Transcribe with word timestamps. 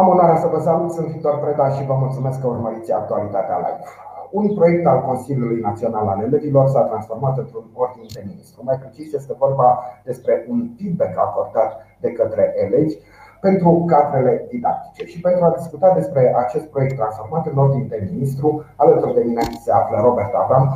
Am 0.00 0.08
onoarea 0.08 0.36
să 0.36 0.48
vă 0.52 0.58
salut, 0.58 0.90
sunt 0.92 1.06
Victor 1.06 1.38
Preda 1.38 1.68
și 1.68 1.84
vă 1.84 1.96
mulțumesc 2.04 2.40
că 2.40 2.46
urmăriți 2.46 2.92
actualitatea 2.92 3.56
live. 3.64 3.82
Un 4.30 4.54
proiect 4.54 4.86
al 4.86 5.00
Consiliului 5.10 5.60
Național 5.60 6.06
al 6.08 6.20
Elevilor 6.26 6.66
s-a 6.68 6.82
transformat 6.90 7.38
într-un 7.38 7.66
ordin 7.74 8.06
de 8.14 8.22
ministru. 8.26 8.60
Mai 8.64 8.78
precis, 8.82 9.12
este 9.12 9.34
vorba 9.38 9.68
despre 10.04 10.46
un 10.50 10.58
feedback 10.76 11.18
acordat 11.18 11.70
de 12.00 12.10
către 12.12 12.52
elevi 12.64 12.94
pentru 13.40 13.84
cadrele 13.86 14.46
didactice. 14.50 15.04
Și 15.06 15.20
pentru 15.20 15.44
a 15.44 15.56
discuta 15.58 15.94
despre 15.94 16.34
acest 16.36 16.66
proiect 16.66 16.96
transformat 16.96 17.46
în 17.46 17.58
ordin 17.58 17.86
de 17.88 18.08
ministru, 18.10 18.64
alături 18.76 19.14
de 19.14 19.22
mine 19.22 19.42
se 19.64 19.72
află 19.72 19.96
Robert 20.00 20.34
Avram, 20.34 20.66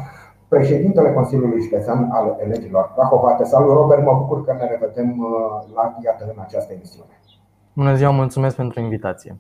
președintele 0.48 1.12
Consiliului 1.12 1.60
Județean 1.60 2.10
al 2.12 2.36
Elevilor 2.44 2.92
Prahovate. 2.94 3.44
Salut, 3.44 3.72
Robert, 3.72 4.02
mă 4.04 4.14
bucur 4.20 4.44
că 4.44 4.52
ne 4.52 4.66
revedem 4.66 5.08
uh, 5.18 5.74
la 5.74 5.96
iată 6.04 6.24
în 6.34 6.38
această 6.46 6.72
emisiune. 6.72 7.21
Bună 7.74 7.94
ziua, 7.94 8.10
mulțumesc 8.10 8.56
pentru 8.56 8.80
invitație. 8.80 9.36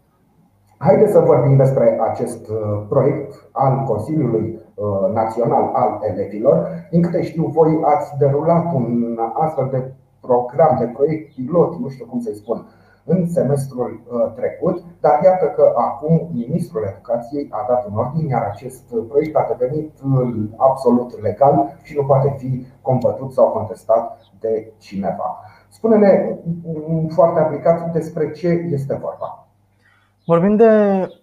Haideți 0.78 1.12
să 1.12 1.18
vorbim 1.18 1.56
despre 1.56 1.98
acest 2.10 2.48
uh, 2.48 2.56
proiect 2.88 3.48
al 3.52 3.84
Consiliului 3.84 4.60
uh, 4.74 5.14
Național 5.14 5.70
al 5.72 6.00
Elevilor. 6.02 6.68
Din 6.90 7.02
câte 7.02 7.22
știu, 7.22 7.46
voi 7.46 7.80
ați 7.84 8.16
derulat 8.18 8.74
un 8.74 9.18
astfel 9.34 9.68
de 9.70 9.92
program, 10.20 10.76
de 10.78 10.84
proiect 10.84 11.34
pilot, 11.34 11.78
nu 11.78 11.88
știu 11.88 12.06
cum 12.06 12.20
să-i 12.20 12.34
spun, 12.34 12.66
în 13.04 13.28
semestrul 13.28 14.02
uh, 14.04 14.32
trecut, 14.34 14.82
dar 15.00 15.20
iată 15.24 15.46
că 15.46 15.72
acum 15.76 16.28
Ministrul 16.32 16.86
Educației 16.88 17.48
a 17.50 17.64
dat 17.68 17.86
un 17.86 17.96
ordin, 17.96 18.28
iar 18.28 18.42
acest 18.42 18.94
proiect 19.08 19.36
a 19.36 19.54
devenit 19.58 19.90
absolut 20.56 21.20
legal 21.22 21.78
și 21.82 21.96
nu 21.96 22.04
poate 22.04 22.34
fi 22.38 22.66
combătut 22.82 23.32
sau 23.32 23.48
contestat 23.48 24.20
de 24.40 24.72
cineva. 24.78 25.40
Spune-ne 25.72 26.36
foarte 27.08 27.40
aplicat 27.40 27.92
despre 27.92 28.30
ce 28.30 28.48
este 28.48 28.98
vorba. 29.00 29.46
Vorbim 30.26 30.56
de 30.56 30.68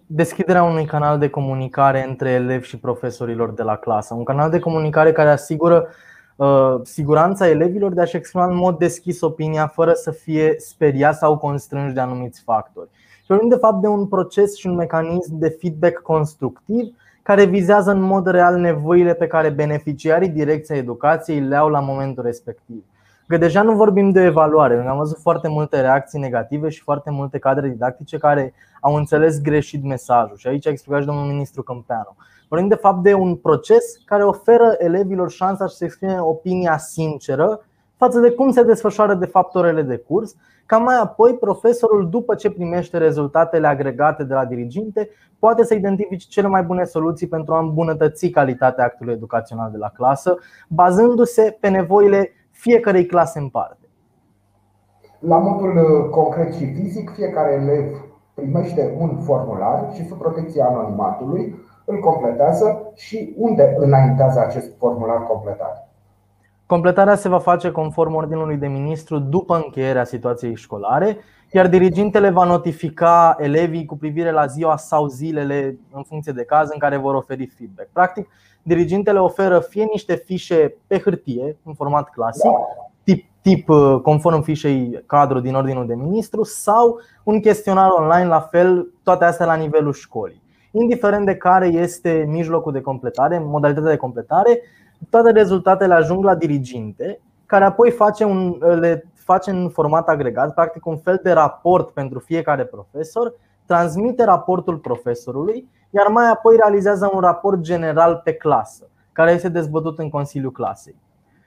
deschiderea 0.06 0.62
unui 0.62 0.84
canal 0.84 1.18
de 1.18 1.28
comunicare 1.28 2.06
între 2.08 2.30
elevi 2.30 2.66
și 2.66 2.78
profesorilor 2.78 3.52
de 3.52 3.62
la 3.62 3.76
clasă. 3.76 4.14
Un 4.14 4.24
canal 4.24 4.50
de 4.50 4.58
comunicare 4.58 5.12
care 5.12 5.30
asigură 5.30 5.88
uh, 6.36 6.74
siguranța 6.82 7.48
elevilor 7.48 7.92
de 7.92 8.00
a-și 8.00 8.16
exprima 8.16 8.46
în 8.46 8.56
mod 8.56 8.78
deschis 8.78 9.20
opinia 9.20 9.66
fără 9.66 9.92
să 9.92 10.10
fie 10.10 10.54
speriați 10.58 11.18
sau 11.18 11.38
constrânși 11.38 11.94
de 11.94 12.00
anumiți 12.00 12.42
factori. 12.42 12.88
Și 13.18 13.26
vorbim 13.26 13.48
de 13.48 13.56
fapt 13.56 13.80
de 13.80 13.86
un 13.86 14.06
proces 14.06 14.56
și 14.56 14.66
un 14.66 14.74
mecanism 14.74 15.38
de 15.38 15.56
feedback 15.60 16.02
constructiv 16.02 16.94
care 17.22 17.44
vizează 17.44 17.90
în 17.90 18.00
mod 18.00 18.26
real 18.26 18.56
nevoile 18.56 19.14
pe 19.14 19.26
care 19.26 19.48
beneficiarii 19.48 20.28
direcției 20.28 20.78
educației 20.78 21.40
le 21.40 21.56
au 21.56 21.68
la 21.68 21.80
momentul 21.80 22.22
respectiv. 22.22 22.84
Că 23.30 23.36
deja 23.36 23.62
nu 23.62 23.72
vorbim 23.72 24.10
de 24.10 24.20
evaluare. 24.20 24.86
Am 24.88 24.96
văzut 24.96 25.18
foarte 25.18 25.48
multe 25.48 25.80
reacții 25.80 26.18
negative 26.18 26.68
și 26.68 26.82
foarte 26.82 27.10
multe 27.10 27.38
cadre 27.38 27.68
didactice 27.68 28.18
care 28.18 28.54
au 28.80 28.94
înțeles 28.94 29.40
greșit 29.40 29.84
mesajul. 29.84 30.36
Și 30.36 30.46
aici 30.46 30.66
a 30.66 30.70
explicat 30.70 31.00
și 31.00 31.06
domnul 31.06 31.26
ministru 31.26 31.62
Câmpeanu. 31.62 32.16
Vorbim 32.48 32.68
de 32.68 32.74
fapt 32.74 33.02
de 33.02 33.14
un 33.14 33.36
proces 33.36 33.96
care 34.04 34.24
oferă 34.24 34.74
elevilor 34.78 35.30
șansa 35.30 35.66
să 35.66 35.84
exprime 35.84 36.20
opinia 36.20 36.78
sinceră 36.78 37.64
față 37.96 38.18
de 38.18 38.30
cum 38.30 38.50
se 38.50 38.62
desfășoară 38.62 39.14
de 39.14 39.26
fapt 39.26 39.54
orele 39.54 39.82
de 39.82 39.96
curs, 39.96 40.34
ca 40.66 40.78
mai 40.78 40.96
apoi 41.02 41.34
profesorul, 41.34 42.08
după 42.08 42.34
ce 42.34 42.50
primește 42.50 42.98
rezultatele 42.98 43.66
agregate 43.66 44.24
de 44.24 44.34
la 44.34 44.44
diriginte, 44.44 45.08
poate 45.38 45.64
să 45.64 45.74
identifice 45.74 46.26
cele 46.28 46.48
mai 46.48 46.62
bune 46.62 46.84
soluții 46.84 47.26
pentru 47.28 47.54
a 47.54 47.58
îmbunătăți 47.58 48.28
calitatea 48.28 48.84
actului 48.84 49.12
educațional 49.12 49.70
de 49.70 49.76
la 49.76 49.88
clasă, 49.88 50.38
bazându-se 50.68 51.56
pe 51.60 51.68
nevoile 51.68 52.34
fiecarei 52.60 53.06
clase 53.06 53.38
în 53.38 53.48
parte. 53.48 53.88
La 55.18 55.38
modul 55.38 55.76
uh, 55.76 56.10
concret 56.10 56.54
și 56.54 56.72
fizic, 56.74 57.10
fiecare 57.10 57.52
elev 57.52 58.04
primește 58.34 58.96
un 58.98 59.18
formular 59.20 59.90
și 59.94 60.06
sub 60.06 60.18
protecția 60.18 60.66
anonimatului 60.66 61.54
îl 61.84 62.00
completează 62.00 62.92
și 62.94 63.34
unde 63.36 63.74
înaintează 63.78 64.40
acest 64.40 64.76
formular 64.78 65.22
completat. 65.22 65.89
Completarea 66.70 67.16
se 67.16 67.28
va 67.28 67.38
face 67.38 67.70
conform 67.70 68.14
ordinului 68.14 68.56
de 68.56 68.66
ministru 68.66 69.18
după 69.18 69.56
încheierea 69.56 70.04
situației 70.04 70.56
școlare, 70.56 71.18
iar 71.52 71.68
dirigintele 71.68 72.30
va 72.30 72.44
notifica 72.44 73.36
elevii 73.38 73.84
cu 73.84 73.96
privire 73.96 74.30
la 74.30 74.46
ziua 74.46 74.76
sau 74.76 75.06
zilele 75.06 75.78
în 75.92 76.02
funcție 76.02 76.32
de 76.32 76.44
caz 76.44 76.70
în 76.72 76.78
care 76.78 76.96
vor 76.96 77.14
oferi 77.14 77.46
feedback. 77.46 77.88
Practic, 77.92 78.28
dirigintele 78.62 79.18
oferă 79.18 79.60
fie 79.60 79.84
niște 79.92 80.14
fișe 80.14 80.76
pe 80.86 80.98
hârtie, 80.98 81.56
în 81.64 81.74
format 81.74 82.10
clasic, 82.10 82.50
tip, 83.04 83.24
tip 83.42 83.68
uh, 83.68 84.00
conform 84.02 84.42
fișei 84.42 85.02
cadru 85.06 85.40
din 85.40 85.54
ordinul 85.54 85.86
de 85.86 85.94
ministru, 85.94 86.42
sau 86.42 87.00
un 87.24 87.40
chestionar 87.40 87.90
online, 87.90 88.26
la 88.26 88.40
fel, 88.40 88.88
toate 89.02 89.24
astea 89.24 89.46
la 89.46 89.54
nivelul 89.54 89.92
școlii. 89.92 90.42
Indiferent 90.70 91.26
de 91.26 91.36
care 91.36 91.66
este 91.66 92.24
mijlocul 92.28 92.72
de 92.72 92.80
completare, 92.80 93.38
modalitatea 93.38 93.90
de 93.90 93.96
completare, 93.96 94.60
toate 95.08 95.30
rezultatele 95.30 95.94
ajung 95.94 96.24
la 96.24 96.34
diriginte, 96.34 97.20
care 97.46 97.64
apoi 97.64 97.90
face 97.90 98.24
un, 98.24 98.58
le 98.78 99.04
face 99.14 99.50
în 99.50 99.68
format 99.68 100.08
agregat, 100.08 100.54
practic 100.54 100.86
un 100.86 100.98
fel 100.98 101.20
de 101.22 101.32
raport 101.32 101.90
pentru 101.90 102.18
fiecare 102.18 102.64
profesor, 102.64 103.34
transmite 103.66 104.24
raportul 104.24 104.76
profesorului 104.76 105.68
iar 105.90 106.06
mai 106.06 106.28
apoi 106.28 106.56
realizează 106.56 107.10
un 107.12 107.20
raport 107.20 107.60
general 107.60 108.20
pe 108.24 108.32
clasă, 108.32 108.88
care 109.12 109.32
este 109.32 109.48
dezbătut 109.48 109.98
în 109.98 110.08
Consiliul 110.08 110.52
Clasei. 110.52 110.96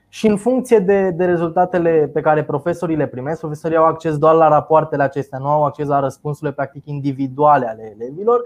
Și 0.10 0.28
în 0.28 0.38
funcție 0.38 0.80
de, 0.80 1.10
de 1.10 1.26
rezultatele 1.26 2.10
pe 2.14 2.22
care 2.22 2.44
profesorii 2.44 2.96
le 2.96 3.08
primesc, 3.08 3.40
profesorii 3.40 3.78
au 3.78 3.86
acces 3.86 4.18
doar 4.18 4.36
la 4.36 4.48
rapoartele 4.48 5.04
acestea, 5.04 5.40
nu 5.40 5.48
au 5.48 5.66
acces 5.66 5.88
la 5.88 6.00
răspunsurile 6.00 6.56
practic 6.56 6.86
individuale 6.86 7.68
ale 7.68 7.96
elevilor, 8.00 8.42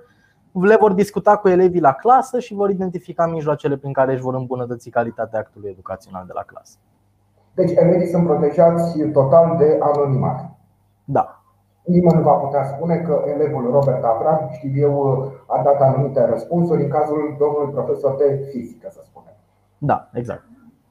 le 0.51 0.77
vor 0.79 0.93
discuta 0.93 1.37
cu 1.37 1.47
elevii 1.47 1.81
la 1.81 1.93
clasă 1.93 2.39
și 2.39 2.53
vor 2.53 2.69
identifica 2.69 3.27
mijloacele 3.27 3.77
prin 3.77 3.93
care 3.93 4.11
își 4.11 4.21
vor 4.21 4.35
îmbunătăți 4.35 4.89
calitatea 4.89 5.39
actului 5.39 5.69
educațional 5.69 6.23
de 6.27 6.31
la 6.35 6.41
clasă. 6.41 6.77
Deci 7.53 7.71
elevii 7.71 8.07
sunt 8.07 8.25
protejați 8.25 8.99
total 8.99 9.55
de 9.57 9.77
anonimat. 9.79 10.49
Da. 11.05 11.41
Nimeni 11.83 12.17
nu 12.17 12.21
va 12.21 12.33
putea 12.33 12.63
spune 12.63 12.95
că 12.95 13.23
elevul 13.25 13.71
Robert 13.71 14.03
Avram, 14.03 14.49
știu 14.51 14.71
eu, 14.75 14.93
a 15.47 15.61
dat 15.63 15.81
anumite 15.81 16.25
răspunsuri 16.25 16.83
în 16.83 16.89
cazul 16.89 17.35
domnului 17.39 17.73
profesor 17.73 18.15
de 18.15 18.47
fizică, 18.51 18.87
să 18.91 18.99
spunem. 19.03 19.33
Da, 19.77 20.09
exact. 20.13 20.43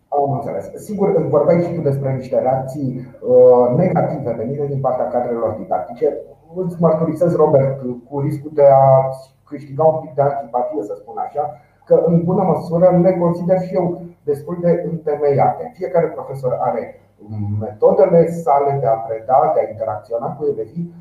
Am 0.09 0.33
înțeles. 0.33 0.71
Sigur, 0.75 1.27
vorbeai 1.29 1.63
și 1.63 1.75
tu 1.75 1.81
despre 1.81 2.15
niște 2.15 2.39
reacții 2.39 3.07
uh, 3.21 3.77
negative 3.77 4.35
venite 4.37 4.67
din 4.67 4.81
partea 4.81 5.09
cadrelor 5.09 5.57
didactice. 5.59 6.17
Îți 6.55 6.81
mărturisesc, 6.81 7.37
Robert, 7.37 7.81
cu 8.09 8.21
riscul 8.21 8.51
de 8.55 8.65
a 8.65 9.11
câștiga 9.49 9.85
un 9.85 10.01
pic 10.01 10.15
de 10.15 10.23
antipatie, 10.23 10.83
să 10.83 10.95
spun 10.97 11.17
așa, 11.27 11.45
că 11.85 12.03
în 12.07 12.25
bună 12.25 12.43
măsură 12.43 12.99
le 13.03 13.13
consider 13.19 13.61
și 13.61 13.75
eu 13.75 14.01
destul 14.25 14.59
de 14.61 14.85
întemeiate. 14.91 15.71
Fiecare 15.75 16.07
profesor 16.07 16.57
are 16.61 17.01
metodele 17.61 18.31
sale 18.31 18.77
de 18.81 18.87
a 18.87 18.93
preda, 19.07 19.53
de 19.55 19.61
a 19.61 19.71
interacționa 19.71 20.29
cu 20.37 20.45
elevii, 20.53 20.95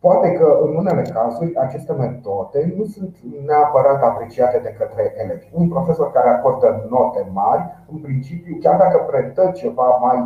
poate 0.00 0.32
că 0.32 0.58
în 0.62 0.76
unele 0.76 1.02
cazuri 1.02 1.56
aceste 1.56 1.92
metode 1.92 2.74
nu 2.76 2.84
sunt 2.84 3.16
neapărat 3.46 4.02
apreciate 4.02 4.58
de 4.58 4.74
către 4.78 5.12
elevi. 5.22 5.50
Un 5.52 5.68
profesor 5.68 6.12
care 6.12 6.28
acordă 6.28 6.86
note 6.90 7.26
mari, 7.32 7.62
în 7.92 7.98
principiu, 7.98 8.56
chiar 8.60 8.76
dacă 8.78 8.98
predă 8.98 9.50
ceva 9.54 9.98
mai 10.00 10.18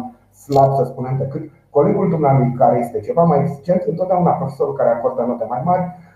slab, 0.44 0.74
să 0.74 0.84
spunem, 0.84 1.16
decât 1.18 1.42
colegul 1.70 2.08
dumneavoastră 2.08 2.54
care 2.58 2.78
este 2.78 3.00
ceva 3.00 3.22
mai 3.22 3.40
eficient, 3.42 3.82
întotdeauna 3.82 4.30
profesorul 4.30 4.74
care 4.74 4.90
acordă 4.90 5.22
note 5.22 5.44
mai 5.48 5.62
mari 5.64 5.82
uh, 5.82 6.09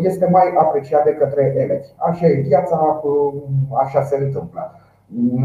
este 0.00 0.28
mai 0.30 0.52
apreciat 0.58 1.04
de 1.04 1.14
către 1.14 1.54
elevi. 1.56 1.86
Așa 1.96 2.26
e 2.26 2.40
viața, 2.40 3.00
uh, 3.02 3.32
așa 3.82 4.02
se 4.02 4.16
întâmplă 4.16 4.80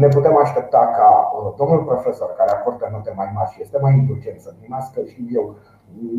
ne 0.00 0.08
putem 0.08 0.36
aștepta 0.36 0.92
ca 0.96 1.32
uh, 1.32 1.54
domnul 1.56 1.84
profesor 1.84 2.34
care 2.36 2.50
acordă 2.50 2.88
note 2.92 3.12
mai 3.16 3.30
mari 3.34 3.50
și 3.50 3.62
este 3.62 3.78
mai 3.80 3.92
indulgent 3.98 4.40
să 4.40 4.54
primească, 4.58 5.00
știu 5.06 5.24
eu, 5.32 5.54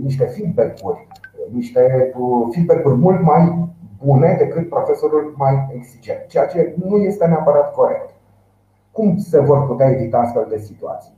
niște 0.03 0.25
feedback-uri, 0.25 1.07
niște 1.51 2.13
uh, 2.17 2.47
feedback-uri 2.51 2.95
mult 2.95 3.21
mai 3.21 3.69
bune 4.03 4.35
decât 4.37 4.69
profesorul 4.69 5.33
mai 5.37 5.67
exigent, 5.71 6.25
ceea 6.27 6.45
ce 6.45 6.75
nu 6.83 6.97
este 6.97 7.25
neapărat 7.27 7.71
corect. 7.71 8.09
Cum 8.91 9.17
se 9.17 9.39
vor 9.39 9.67
putea 9.67 9.89
evita 9.89 10.17
astfel 10.17 10.45
de 10.49 10.57
situații? 10.57 11.16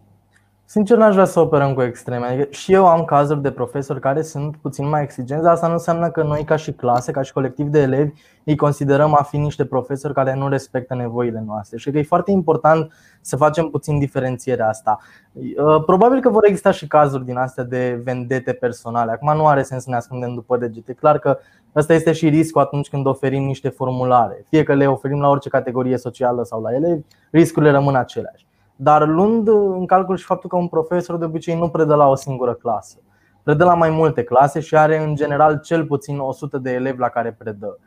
Sincer, 0.72 0.98
n-aș 0.98 1.14
vrea 1.14 1.26
să 1.26 1.40
operăm 1.40 1.74
cu 1.74 1.82
extreme. 1.82 2.26
Adică 2.26 2.48
și 2.50 2.74
eu 2.74 2.88
am 2.88 3.06
cazuri 3.06 3.42
de 3.42 3.52
profesori 3.52 4.00
care 4.00 4.22
sunt 4.22 4.56
puțin 4.56 4.90
mai 4.90 5.04
exigenți, 5.04 5.44
dar 5.44 5.54
asta 5.54 5.68
nu 5.68 5.74
înseamnă 5.74 6.10
că 6.10 6.24
noi, 6.24 6.44
ca 6.44 6.56
și 6.56 6.72
clase, 6.72 7.12
ca 7.12 7.22
și 7.22 7.34
colectiv 7.34 7.68
de 7.68 7.80
elevi, 7.80 8.12
îi 8.44 8.56
considerăm 8.56 9.16
a 9.16 9.22
fi 9.22 9.38
niște 9.38 9.66
profesori 9.66 10.14
care 10.14 10.36
nu 10.36 10.48
respectă 10.48 10.96
nevoile 10.96 11.44
noastre. 11.46 11.78
Și 11.78 11.92
că 11.92 11.98
e 11.98 12.04
foarte 12.04 12.32
important 12.32 12.92
să 13.22 13.36
facem 13.36 13.68
puțin 13.70 14.00
diferențierea 14.00 14.68
asta. 14.68 15.00
Uh, 15.34 15.84
probabil 15.86 16.20
că 16.20 16.30
vor 16.30 16.46
exista 16.46 16.72
și 16.72 16.88
cazuri 16.88 17.26
din 17.26 17.38
astea 17.38 17.64
de 17.64 18.02
vendete 18.04 18.54
personale. 18.54 19.12
Acum 19.12 19.36
nu 19.36 19.48
are 19.48 19.62
sens 19.62 19.84
să 19.84 19.90
ne 19.90 19.96
ascundem 19.96 20.34
după 20.34 20.58
degete. 20.58 20.94
Clar 20.94 21.20
că 21.20 21.38
ăsta 21.76 21.94
este 21.94 22.12
și 22.12 22.30
riscul 22.30 22.62
atunci 22.62 22.90
când 22.90 23.06
oferim 23.06 23.44
niște 23.44 23.70
formulare. 23.70 24.46
Fie 24.50 24.64
că 24.64 24.74
le 24.74 24.88
oferim 24.88 25.20
la 25.20 25.30
orice 25.30 25.50
categorie 25.50 25.98
socială 25.98 26.44
sau 26.44 26.62
la 26.62 26.74
elevi, 26.74 27.02
riscurile 27.32 27.72
rămân 27.72 27.96
aceleași. 27.96 28.48
Dar 28.82 29.08
luând 29.08 29.48
în 29.48 29.86
calcul 29.86 30.18
și 30.18 30.26
faptul 30.26 30.50
că 30.50 30.56
un 30.56 30.68
profesor 30.68 31.18
de 31.18 31.26
obicei 31.26 31.58
nu 31.58 31.70
predă 31.70 31.96
la 31.96 32.08
o 32.08 32.16
singură 32.16 32.54
clasă, 32.54 32.98
predă 33.44 33.64
la 33.64 33.74
mai 33.74 33.90
multe 33.90 34.24
clase 34.24 34.60
și 34.60 34.76
are 34.76 35.04
în 35.04 35.16
general 35.16 35.60
cel 35.60 35.86
puțin 35.86 36.20
100 36.20 36.58
de 36.58 36.72
elevi 36.72 37.00
la 37.00 37.10
care 37.10 37.36
predă. 37.38 37.80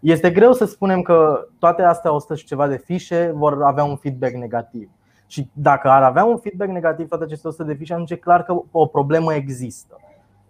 Este 0.00 0.30
greu 0.30 0.52
să 0.52 0.64
spunem 0.64 1.02
că 1.02 1.46
toate 1.58 1.82
astea 1.82 2.14
100 2.14 2.34
și 2.34 2.44
ceva 2.44 2.66
de 2.66 2.76
fișe 2.76 3.32
vor 3.34 3.62
avea 3.62 3.84
un 3.84 3.96
feedback 3.96 4.34
negativ. 4.34 4.90
Și 5.26 5.50
dacă 5.52 5.88
ar 5.88 6.02
avea 6.02 6.24
un 6.24 6.36
feedback 6.36 6.70
negativ 6.70 7.08
toate 7.08 7.24
aceste 7.24 7.48
100 7.48 7.64
de 7.64 7.74
fișe, 7.74 7.92
atunci 7.92 8.10
e 8.10 8.16
clar 8.16 8.42
că 8.42 8.62
o 8.70 8.86
problemă 8.86 9.34
există. 9.34 9.96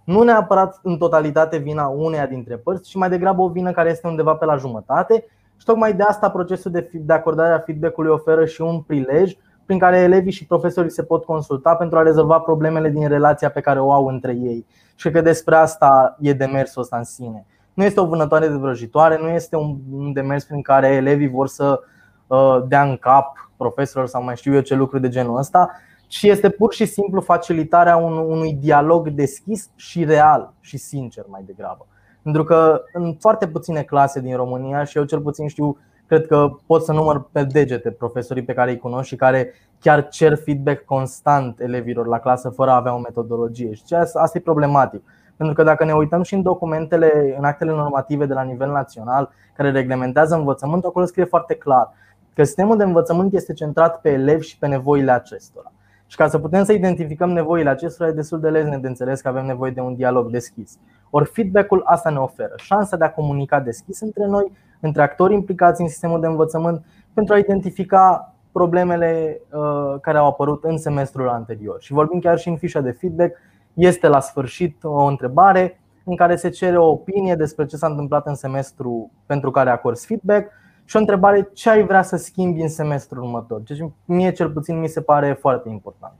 Nu 0.04 0.22
neapărat 0.22 0.80
în 0.82 0.96
totalitate 0.96 1.56
vina 1.56 1.86
uneia 1.86 2.26
dintre 2.26 2.56
părți, 2.56 2.88
ci 2.88 2.94
mai 2.94 3.08
degrabă 3.08 3.42
o 3.42 3.48
vină 3.48 3.70
care 3.70 3.90
este 3.90 4.06
undeva 4.06 4.34
pe 4.34 4.44
la 4.44 4.56
jumătate. 4.56 5.24
Și 5.56 5.64
tocmai 5.64 5.94
de 5.94 6.02
asta 6.02 6.30
procesul 6.30 6.88
de 6.92 7.12
acordare 7.12 7.54
a 7.54 7.58
feedback-ului 7.58 8.10
oferă 8.10 8.44
și 8.44 8.60
un 8.60 8.80
prilej 8.80 9.36
prin 9.68 9.80
care 9.80 9.98
elevii 9.98 10.32
și 10.32 10.46
profesorii 10.46 10.90
se 10.90 11.02
pot 11.02 11.24
consulta 11.24 11.74
pentru 11.74 11.98
a 11.98 12.02
rezolva 12.02 12.38
problemele 12.38 12.88
din 12.88 13.08
relația 13.08 13.50
pe 13.50 13.60
care 13.60 13.80
o 13.80 13.92
au 13.92 14.06
între 14.06 14.32
ei. 14.32 14.66
Și 14.94 15.10
că 15.10 15.20
despre 15.20 15.56
asta 15.56 16.16
e 16.20 16.32
demersul 16.32 16.82
ăsta 16.82 16.96
în 16.96 17.04
sine. 17.04 17.46
Nu 17.74 17.84
este 17.84 18.00
o 18.00 18.06
vânătoare 18.06 18.48
de 18.48 18.54
vrăjitoare, 18.54 19.18
nu 19.20 19.28
este 19.28 19.56
un 19.56 20.12
demers 20.12 20.44
prin 20.44 20.62
care 20.62 20.88
elevii 20.88 21.28
vor 21.28 21.48
să 21.48 21.80
uh, 22.26 22.62
dea 22.68 22.82
în 22.82 22.96
cap 22.96 23.50
profesorilor 23.56 24.06
sau 24.06 24.22
mai 24.22 24.36
știu 24.36 24.54
eu 24.54 24.60
ce 24.60 24.74
lucruri 24.74 25.02
de 25.02 25.08
genul 25.08 25.38
ăsta, 25.38 25.70
ci 26.06 26.22
este 26.22 26.48
pur 26.48 26.72
și 26.72 26.86
simplu 26.86 27.20
facilitarea 27.20 27.96
unui 27.96 28.52
dialog 28.52 29.08
deschis 29.08 29.70
și 29.76 30.04
real 30.04 30.52
și 30.60 30.76
sincer 30.76 31.24
mai 31.28 31.42
degrabă. 31.46 31.86
Pentru 32.22 32.44
că 32.44 32.82
în 32.92 33.16
foarte 33.20 33.48
puține 33.48 33.82
clase 33.82 34.20
din 34.20 34.36
România 34.36 34.84
și 34.84 34.98
eu 34.98 35.04
cel 35.04 35.20
puțin 35.20 35.48
știu 35.48 35.78
cred 36.08 36.26
că 36.26 36.50
pot 36.66 36.84
să 36.84 36.92
număr 36.92 37.28
pe 37.32 37.44
degete 37.44 37.90
profesorii 37.90 38.42
pe 38.42 38.52
care 38.52 38.70
îi 38.70 38.78
cunosc 38.78 39.06
și 39.06 39.16
care 39.16 39.54
chiar 39.80 40.08
cer 40.08 40.36
feedback 40.36 40.84
constant 40.84 41.60
elevilor 41.60 42.06
la 42.06 42.18
clasă 42.18 42.48
fără 42.48 42.70
a 42.70 42.76
avea 42.76 42.94
o 42.94 42.98
metodologie. 42.98 43.74
Și 43.74 43.94
asta 43.94 44.30
e 44.32 44.40
problematic. 44.40 45.02
Pentru 45.36 45.54
că 45.54 45.62
dacă 45.62 45.84
ne 45.84 45.92
uităm 45.92 46.22
și 46.22 46.34
în 46.34 46.42
documentele, 46.42 47.34
în 47.38 47.44
actele 47.44 47.70
normative 47.70 48.26
de 48.26 48.34
la 48.34 48.42
nivel 48.42 48.70
național 48.70 49.30
care 49.56 49.70
reglementează 49.70 50.34
învățământul, 50.34 50.88
acolo 50.88 51.04
scrie 51.06 51.24
foarte 51.24 51.54
clar 51.54 51.92
că 52.34 52.44
sistemul 52.44 52.76
de 52.76 52.84
învățământ 52.84 53.34
este 53.34 53.52
centrat 53.52 54.00
pe 54.00 54.10
elevi 54.10 54.46
și 54.46 54.58
pe 54.58 54.66
nevoile 54.66 55.10
acestora. 55.10 55.72
Și 56.06 56.16
ca 56.16 56.28
să 56.28 56.38
putem 56.38 56.64
să 56.64 56.72
identificăm 56.72 57.30
nevoile 57.30 57.68
acestora, 57.68 58.08
e 58.08 58.12
destul 58.12 58.40
de 58.40 58.48
lezne 58.48 58.78
de 58.78 58.88
înțeles 58.88 59.20
că 59.20 59.28
avem 59.28 59.46
nevoie 59.46 59.70
de 59.70 59.80
un 59.80 59.94
dialog 59.94 60.30
deschis. 60.30 60.78
Ori 61.10 61.30
feedback-ul 61.32 61.82
asta 61.84 62.10
ne 62.10 62.18
oferă 62.18 62.52
șansa 62.56 62.96
de 62.96 63.04
a 63.04 63.12
comunica 63.12 63.60
deschis 63.60 64.00
între 64.00 64.26
noi 64.26 64.52
între 64.80 65.02
actorii 65.02 65.36
implicați 65.36 65.80
în 65.80 65.88
sistemul 65.88 66.20
de 66.20 66.26
învățământ 66.26 66.84
pentru 67.14 67.34
a 67.34 67.38
identifica 67.38 68.34
problemele 68.52 69.40
uh, 69.52 70.00
care 70.00 70.18
au 70.18 70.26
apărut 70.26 70.64
în 70.64 70.78
semestrul 70.78 71.28
anterior. 71.28 71.80
Și 71.80 71.92
vorbim 71.92 72.20
chiar 72.20 72.38
și 72.38 72.48
în 72.48 72.56
fișa 72.56 72.80
de 72.80 72.90
feedback, 72.90 73.36
este 73.74 74.08
la 74.08 74.20
sfârșit 74.20 74.84
o 74.84 75.04
întrebare 75.04 75.80
în 76.04 76.16
care 76.16 76.36
se 76.36 76.48
cere 76.48 76.78
o 76.78 76.90
opinie 76.90 77.34
despre 77.34 77.66
ce 77.66 77.76
s-a 77.76 77.86
întâmplat 77.86 78.26
în 78.26 78.34
semestru 78.34 79.10
pentru 79.26 79.50
care 79.50 79.70
acorzi 79.70 80.06
feedback 80.06 80.50
și 80.84 80.96
o 80.96 80.98
întrebare 80.98 81.50
ce 81.52 81.70
ai 81.70 81.82
vrea 81.82 82.02
să 82.02 82.16
schimbi 82.16 82.60
în 82.60 82.68
semestrul 82.68 83.22
următor. 83.22 83.60
Deci 83.60 83.78
mie 84.04 84.32
cel 84.32 84.50
puțin 84.50 84.78
mi 84.78 84.88
se 84.88 85.00
pare 85.00 85.32
foarte 85.32 85.68
important. 85.68 86.14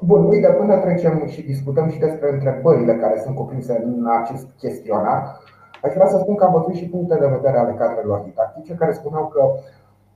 Bun, 0.00 0.24
uite, 0.24 0.48
până 0.48 0.76
trecem 0.76 1.26
și 1.26 1.42
discutăm 1.42 1.88
și 1.88 1.98
despre 1.98 2.32
întrebările 2.32 2.96
care 2.96 3.20
sunt 3.24 3.34
cuprinse 3.34 3.82
în 3.84 4.06
acest 4.22 4.46
chestionar, 4.58 5.40
Aș 5.82 5.92
vrea 5.94 6.06
să 6.06 6.18
spun 6.18 6.34
că 6.34 6.44
am 6.44 6.52
văzut 6.52 6.74
și 6.74 6.88
puncte 6.88 7.16
de 7.18 7.26
vedere 7.26 7.58
ale 7.58 7.74
cadrelor 7.78 8.20
didactice 8.20 8.74
care 8.74 8.92
spuneau 8.92 9.26
că 9.26 9.42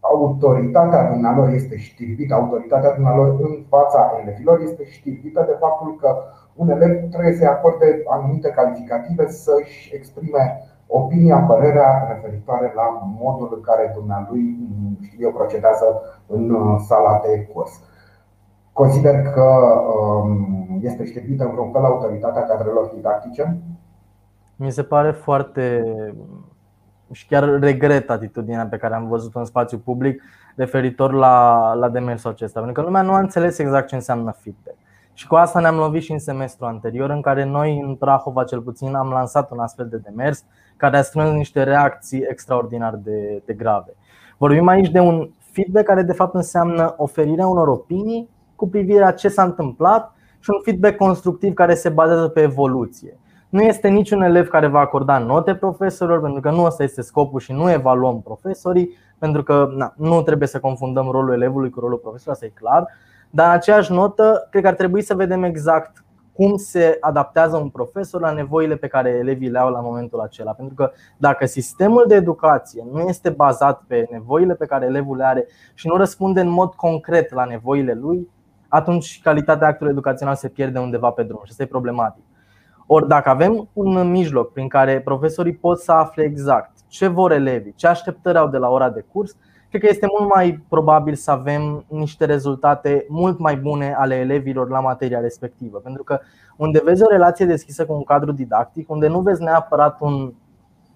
autoritatea 0.00 1.10
dumnealor 1.10 1.48
este 1.48 1.76
știrbită, 1.76 2.34
autoritatea 2.34 2.94
dumnealor 2.94 3.28
în 3.40 3.64
fața 3.68 4.12
elevilor 4.22 4.60
este 4.60 4.84
știrbită 4.84 5.44
de 5.48 5.56
faptul 5.60 5.96
că 6.00 6.16
un 6.54 6.70
elev 6.70 7.10
trebuie 7.10 7.32
să-i 7.32 7.46
acorde 7.46 8.02
anumite 8.08 8.48
calificative 8.48 9.26
să-și 9.26 9.94
exprime 9.94 10.62
opinia, 10.86 11.38
părerea 11.38 12.06
referitoare 12.12 12.72
la 12.74 12.86
modul 13.20 13.52
în 13.54 13.60
care 13.60 13.92
dumnealui 13.94 14.56
știu 15.00 15.26
eu, 15.26 15.32
procedează 15.32 16.02
în 16.26 16.50
uh, 16.50 16.80
sala 16.88 17.20
de 17.24 17.48
curs. 17.52 17.72
Consider 18.74 19.22
că 19.22 19.48
um, 20.04 20.78
este 20.82 21.04
știrbită 21.04 21.44
în 21.44 21.50
vreun 21.50 21.72
fel 21.72 21.84
autoritatea 21.84 22.42
cadrelor 22.42 22.90
didactice 22.94 23.62
mi 24.56 24.72
se 24.72 24.82
pare 24.82 25.10
foarte 25.10 25.94
și 27.12 27.26
chiar 27.26 27.58
regret 27.58 28.10
atitudinea 28.10 28.66
pe 28.66 28.76
care 28.76 28.94
am 28.94 29.08
văzut-o 29.08 29.38
în 29.38 29.44
spațiu 29.44 29.78
public 29.78 30.22
referitor 30.56 31.12
la, 31.12 31.72
la 31.74 31.88
demersul 31.88 32.30
acesta. 32.30 32.60
Pentru 32.60 32.80
că 32.80 32.86
lumea 32.86 33.02
nu 33.02 33.12
a 33.12 33.18
înțeles 33.18 33.58
exact 33.58 33.88
ce 33.88 33.94
înseamnă 33.94 34.30
feedback. 34.30 34.76
Și 35.12 35.26
cu 35.26 35.34
asta 35.34 35.60
ne-am 35.60 35.76
lovit 35.76 36.02
și 36.02 36.12
în 36.12 36.18
semestrul 36.18 36.66
anterior, 36.66 37.10
în 37.10 37.20
care 37.20 37.44
noi, 37.44 37.80
în 37.86 37.94
Prahova 37.94 38.44
cel 38.44 38.60
puțin, 38.60 38.94
am 38.94 39.08
lansat 39.08 39.50
un 39.50 39.58
astfel 39.58 39.88
de 39.88 39.96
demers 39.96 40.44
care 40.76 40.96
a 40.96 41.02
strâns 41.02 41.30
niște 41.30 41.62
reacții 41.62 42.24
extraordinar 42.28 42.94
de, 42.94 43.42
de 43.44 43.52
grave. 43.52 43.94
Vorbim 44.38 44.68
aici 44.68 44.90
de 44.90 45.00
un 45.00 45.30
feedback 45.38 45.86
care, 45.86 46.02
de 46.02 46.12
fapt, 46.12 46.34
înseamnă 46.34 46.94
oferirea 46.96 47.46
unor 47.46 47.68
opinii 47.68 48.28
cu 48.64 48.70
privire 48.70 49.00
la 49.00 49.10
ce 49.10 49.28
s-a 49.28 49.42
întâmplat 49.42 50.14
și 50.38 50.50
un 50.54 50.60
feedback 50.62 50.96
constructiv 50.96 51.54
care 51.54 51.74
se 51.74 51.88
bazează 51.88 52.28
pe 52.28 52.40
evoluție. 52.40 53.18
Nu 53.48 53.62
este 53.62 53.88
niciun 53.88 54.22
elev 54.22 54.48
care 54.48 54.66
va 54.66 54.78
acorda 54.78 55.18
note 55.18 55.54
profesorilor, 55.54 56.20
pentru 56.20 56.40
că 56.40 56.50
nu 56.50 56.64
ăsta 56.64 56.82
este 56.82 57.02
scopul 57.02 57.40
și 57.40 57.52
nu 57.52 57.70
evaluăm 57.70 58.22
profesorii, 58.22 58.96
pentru 59.18 59.42
că 59.42 59.68
na, 59.76 59.94
nu 59.96 60.22
trebuie 60.22 60.48
să 60.48 60.60
confundăm 60.60 61.08
rolul 61.10 61.32
elevului 61.32 61.70
cu 61.70 61.80
rolul 61.80 61.98
profesorului, 61.98 62.32
asta 62.32 62.46
e 62.46 62.60
clar. 62.64 62.86
Dar 63.30 63.46
în 63.46 63.52
aceeași 63.52 63.92
notă, 63.92 64.46
cred 64.50 64.62
că 64.62 64.68
ar 64.68 64.74
trebui 64.74 65.02
să 65.02 65.14
vedem 65.14 65.42
exact 65.42 66.04
cum 66.32 66.56
se 66.56 66.96
adaptează 67.00 67.56
un 67.56 67.68
profesor 67.68 68.20
la 68.20 68.32
nevoile 68.32 68.76
pe 68.76 68.86
care 68.86 69.10
elevii 69.10 69.50
le 69.50 69.58
au 69.58 69.70
la 69.70 69.80
momentul 69.80 70.20
acela. 70.20 70.52
Pentru 70.52 70.74
că 70.74 70.90
dacă 71.16 71.46
sistemul 71.46 72.04
de 72.08 72.14
educație 72.14 72.84
nu 72.92 73.00
este 73.00 73.30
bazat 73.30 73.82
pe 73.86 74.06
nevoile 74.10 74.54
pe 74.54 74.66
care 74.66 74.86
elevul 74.86 75.16
le 75.16 75.24
are 75.24 75.46
și 75.74 75.86
nu 75.86 75.96
răspunde 75.96 76.40
în 76.40 76.48
mod 76.48 76.74
concret 76.74 77.32
la 77.32 77.44
nevoile 77.44 77.94
lui, 77.94 78.28
atunci 78.74 79.20
calitatea 79.22 79.68
actului 79.68 79.92
educațional 79.92 80.34
se 80.34 80.48
pierde 80.48 80.78
undeva 80.78 81.10
pe 81.10 81.22
drum 81.22 81.40
și 81.44 81.50
asta 81.50 81.62
e 81.62 81.66
problematic. 81.66 82.22
Ori 82.86 83.08
dacă 83.08 83.28
avem 83.28 83.68
un 83.72 84.10
mijloc 84.10 84.52
prin 84.52 84.68
care 84.68 85.00
profesorii 85.00 85.54
pot 85.54 85.80
să 85.80 85.92
afle 85.92 86.22
exact 86.22 86.70
ce 86.88 87.06
vor 87.06 87.32
elevii, 87.32 87.74
ce 87.76 87.86
așteptări 87.86 88.38
au 88.38 88.48
de 88.48 88.56
la 88.56 88.68
ora 88.68 88.90
de 88.90 89.04
curs, 89.12 89.36
cred 89.68 89.80
că 89.80 89.88
este 89.88 90.06
mult 90.18 90.34
mai 90.34 90.64
probabil 90.68 91.14
să 91.14 91.30
avem 91.30 91.84
niște 91.88 92.24
rezultate 92.24 93.06
mult 93.08 93.38
mai 93.38 93.56
bune 93.56 93.94
ale 93.98 94.14
elevilor 94.14 94.68
la 94.68 94.80
materia 94.80 95.20
respectivă. 95.20 95.78
Pentru 95.78 96.02
că 96.02 96.18
unde 96.56 96.80
vezi 96.84 97.02
o 97.02 97.08
relație 97.10 97.46
deschisă 97.46 97.86
cu 97.86 97.92
un 97.92 98.04
cadru 98.04 98.32
didactic, 98.32 98.90
unde 98.90 99.06
nu 99.06 99.20
vezi 99.20 99.42
neapărat 99.42 100.00
un, 100.00 100.32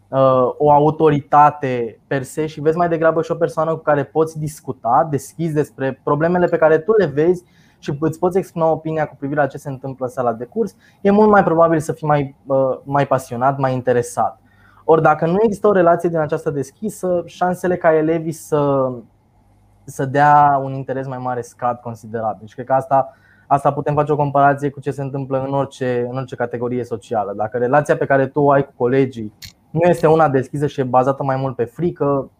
uh, 0.08 0.54
o 0.56 0.70
autoritate 0.70 2.00
per 2.06 2.22
se 2.22 2.46
și 2.46 2.60
vezi 2.60 2.76
mai 2.76 2.88
degrabă 2.88 3.22
și 3.22 3.30
o 3.30 3.34
persoană 3.34 3.70
cu 3.74 3.82
care 3.82 4.04
poți 4.04 4.38
discuta 4.38 5.06
deschis 5.10 5.52
despre 5.52 6.00
problemele 6.02 6.46
pe 6.46 6.56
care 6.56 6.78
tu 6.78 6.92
le 6.92 7.06
vezi 7.06 7.44
și 7.78 7.96
îți 8.00 8.18
poți 8.18 8.38
exprima 8.38 8.70
opinia 8.70 9.06
cu 9.06 9.16
privire 9.16 9.40
la 9.40 9.46
ce 9.46 9.58
se 9.58 9.68
întâmplă 9.68 10.04
în 10.06 10.12
sala 10.12 10.32
de 10.32 10.44
curs, 10.44 10.76
e 11.00 11.10
mult 11.10 11.30
mai 11.30 11.44
probabil 11.44 11.80
să 11.80 11.92
fii 11.92 12.06
mai, 12.06 12.36
mai 12.84 13.06
pasionat, 13.06 13.58
mai 13.58 13.72
interesat. 13.72 14.40
Ori 14.84 15.02
dacă 15.02 15.26
nu 15.26 15.36
există 15.42 15.66
o 15.66 15.72
relație 15.72 16.08
din 16.08 16.18
această 16.18 16.50
deschisă, 16.50 17.22
șansele 17.26 17.76
ca 17.76 17.94
elevii 17.94 18.32
să, 18.32 18.92
să 19.84 20.04
dea 20.04 20.60
un 20.62 20.72
interes 20.72 21.06
mai 21.06 21.18
mare 21.18 21.40
scad 21.40 21.76
considerabil. 21.80 22.46
Și 22.46 22.54
cred 22.54 22.66
că 22.66 22.72
asta, 22.72 23.16
asta 23.46 23.72
putem 23.72 23.94
face 23.94 24.12
o 24.12 24.16
comparație 24.16 24.70
cu 24.70 24.80
ce 24.80 24.90
se 24.90 25.02
întâmplă 25.02 25.44
în 25.46 25.54
orice, 25.54 26.06
în 26.10 26.16
orice 26.16 26.36
categorie 26.36 26.84
socială. 26.84 27.32
Dacă 27.36 27.58
relația 27.58 27.96
pe 27.96 28.06
care 28.06 28.26
tu 28.26 28.40
o 28.40 28.50
ai 28.50 28.64
cu 28.64 28.72
colegii 28.76 29.32
nu 29.70 29.80
este 29.80 30.06
una 30.06 30.28
deschisă 30.28 30.66
și 30.66 30.80
e 30.80 30.84
bazată 30.84 31.22
mai 31.22 31.36
mult 31.36 31.56
pe 31.56 31.64
frică, 31.64 32.30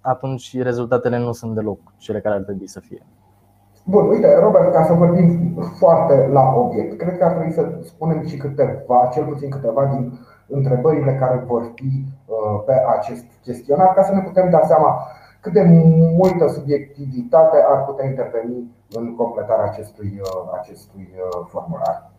atunci 0.00 0.62
rezultatele 0.62 1.18
nu 1.18 1.32
sunt 1.32 1.54
deloc 1.54 1.78
cele 1.96 2.20
care 2.20 2.34
ar 2.34 2.42
trebui 2.42 2.68
să 2.68 2.80
fie. 2.80 3.06
Bun, 3.90 4.08
uite, 4.08 4.38
Robert, 4.38 4.72
ca 4.72 4.84
să 4.84 4.92
vorbim 4.92 5.54
foarte 5.78 6.28
la 6.32 6.54
obiect, 6.56 6.98
cred 6.98 7.18
că 7.18 7.24
ar 7.24 7.32
trebui 7.32 7.52
să 7.52 7.78
spunem 7.82 8.26
și 8.26 8.36
câteva, 8.36 9.08
cel 9.12 9.24
puțin 9.24 9.50
câteva 9.50 9.84
din 9.84 10.18
întrebările 10.46 11.14
care 11.14 11.44
vor 11.46 11.72
fi 11.74 12.04
uh, 12.26 12.62
pe 12.66 12.72
acest 12.98 13.24
chestionar, 13.42 13.94
ca 13.94 14.02
să 14.02 14.14
ne 14.14 14.20
putem 14.20 14.50
da 14.50 14.60
seama 14.66 15.06
cât 15.40 15.52
de 15.52 15.62
multă 16.16 16.46
subiectivitate 16.48 17.56
ar 17.68 17.84
putea 17.84 18.06
interveni 18.06 18.76
în 18.90 19.14
completarea 19.14 19.64
acestui, 19.64 20.20
uh, 20.22 20.58
acestui 20.60 21.08
uh, 21.14 21.46
formular. 21.48 22.10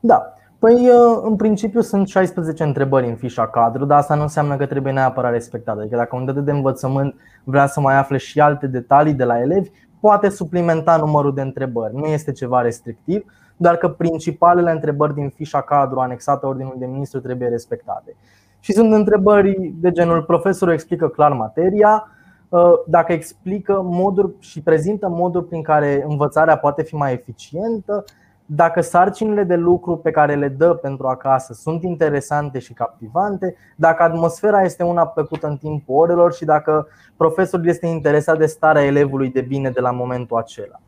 Da. 0.00 0.30
Păi, 0.58 0.90
în 1.22 1.36
principiu 1.36 1.80
sunt 1.80 2.08
16 2.08 2.62
întrebări 2.62 3.08
în 3.08 3.14
fișa 3.14 3.48
cadru, 3.48 3.84
dar 3.84 3.98
asta 3.98 4.14
nu 4.14 4.22
înseamnă 4.22 4.56
că 4.56 4.66
trebuie 4.66 4.92
neapărat 4.92 5.32
respectată. 5.32 5.80
Adică 5.80 5.96
dacă 5.96 6.16
un 6.16 6.24
dată 6.24 6.40
de 6.40 6.50
învățământ 6.50 7.14
vrea 7.44 7.66
să 7.66 7.80
mai 7.80 7.96
afle 7.96 8.16
și 8.16 8.40
alte 8.40 8.66
detalii 8.66 9.12
de 9.12 9.24
la 9.24 9.40
elevi, 9.40 9.70
poate 10.06 10.28
suplimenta 10.28 10.96
numărul 10.96 11.34
de 11.34 11.40
întrebări. 11.40 11.94
Nu 11.94 12.04
este 12.04 12.32
ceva 12.32 12.60
restrictiv, 12.60 13.24
doar 13.56 13.76
că 13.76 13.88
principalele 13.88 14.70
întrebări 14.70 15.14
din 15.14 15.28
fișa 15.28 15.60
cadru 15.60 15.98
anexată 15.98 16.46
ordinului 16.46 16.78
de 16.78 16.86
ministru 16.86 17.20
trebuie 17.20 17.48
respectate. 17.48 18.16
Și 18.60 18.72
sunt 18.72 18.92
întrebări 18.92 19.72
de 19.80 19.90
genul 19.90 20.22
profesorul 20.22 20.74
explică 20.74 21.08
clar 21.08 21.32
materia, 21.32 22.08
uh, 22.48 22.72
dacă 22.86 23.12
explică 23.12 23.80
moduri 23.84 24.32
și 24.38 24.62
prezintă 24.62 25.08
moduri 25.08 25.46
prin 25.46 25.62
care 25.62 26.04
învățarea 26.08 26.56
poate 26.56 26.82
fi 26.82 26.94
mai 26.94 27.12
eficientă, 27.12 28.04
dacă 28.46 28.80
sarcinile 28.80 29.44
de 29.44 29.54
lucru 29.54 29.96
pe 29.96 30.10
care 30.10 30.34
le 30.34 30.48
dă 30.48 30.74
pentru 30.74 31.06
acasă 31.06 31.52
sunt 31.52 31.82
interesante 31.82 32.58
și 32.58 32.72
captivante, 32.72 33.56
dacă 33.76 34.02
atmosfera 34.02 34.62
este 34.62 34.82
una 34.82 35.06
plăcută 35.06 35.46
în 35.46 35.56
timpul 35.56 35.96
orelor 35.96 36.32
și 36.32 36.44
dacă 36.44 36.86
profesorul 37.16 37.68
este 37.68 37.86
interesat 37.86 38.38
de 38.38 38.46
starea 38.46 38.84
elevului 38.84 39.30
de 39.30 39.40
bine 39.40 39.70
de 39.70 39.80
la 39.80 39.90
momentul 39.90 40.36
acela. 40.36 40.80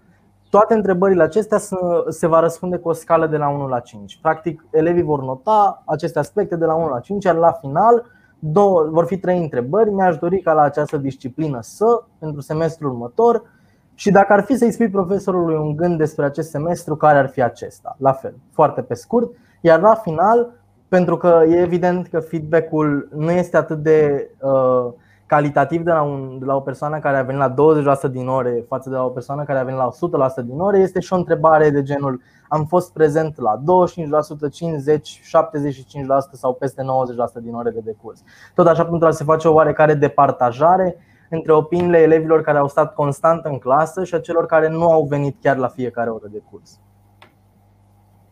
Toate 0.50 0.74
întrebările 0.74 1.22
acestea 1.22 1.58
se 2.08 2.26
va 2.26 2.40
răspunde 2.40 2.76
cu 2.76 2.88
o 2.88 2.92
scală 2.92 3.26
de 3.26 3.36
la 3.36 3.48
1 3.48 3.66
la 3.66 3.80
5. 3.80 4.18
Practic, 4.22 4.64
elevii 4.70 5.02
vor 5.02 5.22
nota 5.22 5.82
aceste 5.86 6.18
aspecte 6.18 6.56
de 6.56 6.64
la 6.64 6.74
1 6.74 6.88
la 6.88 7.00
5, 7.00 7.24
iar 7.24 7.34
la 7.34 7.52
final 7.52 8.04
două, 8.38 8.88
vor 8.90 9.06
fi 9.06 9.18
trei 9.18 9.38
întrebări. 9.38 9.90
Mi-aș 9.90 10.16
dori 10.16 10.40
ca 10.40 10.52
la 10.52 10.62
această 10.62 10.96
disciplină 10.96 11.58
să, 11.60 12.02
pentru 12.18 12.40
semestrul 12.40 12.90
următor, 12.90 13.42
și 13.98 14.10
dacă 14.10 14.32
ar 14.32 14.42
fi 14.44 14.56
să-i 14.56 14.72
spui 14.72 14.90
profesorului 14.90 15.54
un 15.54 15.76
gând 15.76 15.98
despre 15.98 16.24
acest 16.24 16.50
semestru, 16.50 16.96
care 16.96 17.18
ar 17.18 17.28
fi 17.28 17.42
acesta? 17.42 17.96
La 17.98 18.12
fel, 18.12 18.34
foarte 18.52 18.82
pe 18.82 18.94
scurt. 18.94 19.30
Iar 19.60 19.80
la 19.80 19.94
final, 19.94 20.50
pentru 20.88 21.16
că 21.16 21.44
e 21.48 21.60
evident 21.60 22.06
că 22.06 22.20
feedback-ul 22.20 23.08
nu 23.14 23.30
este 23.30 23.56
atât 23.56 23.78
de 23.78 24.30
uh, 24.40 24.92
calitativ 25.26 25.82
de 25.82 25.90
la, 25.90 26.02
un, 26.02 26.38
de 26.38 26.44
la 26.44 26.54
o 26.54 26.60
persoană 26.60 26.98
care 26.98 27.16
a 27.16 27.22
venit 27.22 27.40
la 27.40 27.54
20% 28.08 28.10
din 28.10 28.28
ore 28.28 28.64
față 28.68 28.88
de 28.88 28.94
la 28.94 29.04
o 29.04 29.08
persoană 29.08 29.44
care 29.44 29.58
a 29.58 29.62
venit 29.62 29.80
la 29.80 30.30
100% 30.42 30.44
din 30.44 30.58
ore, 30.58 30.78
este 30.78 31.00
și 31.00 31.12
o 31.12 31.16
întrebare 31.16 31.70
de 31.70 31.82
genul 31.82 32.22
am 32.48 32.64
fost 32.64 32.92
prezent 32.92 33.40
la 33.40 33.62
25%, 34.48 34.50
50, 34.50 35.20
75% 35.20 35.24
sau 36.32 36.54
peste 36.54 36.82
90% 36.82 37.42
din 37.42 37.54
orele 37.54 37.80
de 37.80 37.96
curs. 38.02 38.22
Tot 38.54 38.66
așa 38.66 38.84
pentru 38.84 39.08
a 39.08 39.10
se 39.10 39.24
face 39.24 39.48
o 39.48 39.52
oarecare 39.52 39.94
departajare 39.94 40.96
între 41.30 41.52
opiniile 41.52 41.98
elevilor 41.98 42.40
care 42.40 42.58
au 42.58 42.68
stat 42.68 42.94
constant 42.94 43.44
în 43.44 43.58
clasă 43.58 44.04
și 44.04 44.14
a 44.14 44.20
celor 44.20 44.46
care 44.46 44.68
nu 44.68 44.90
au 44.90 45.02
venit 45.02 45.36
chiar 45.42 45.56
la 45.56 45.68
fiecare 45.68 46.10
oră 46.10 46.26
de 46.30 46.42
curs. 46.50 46.80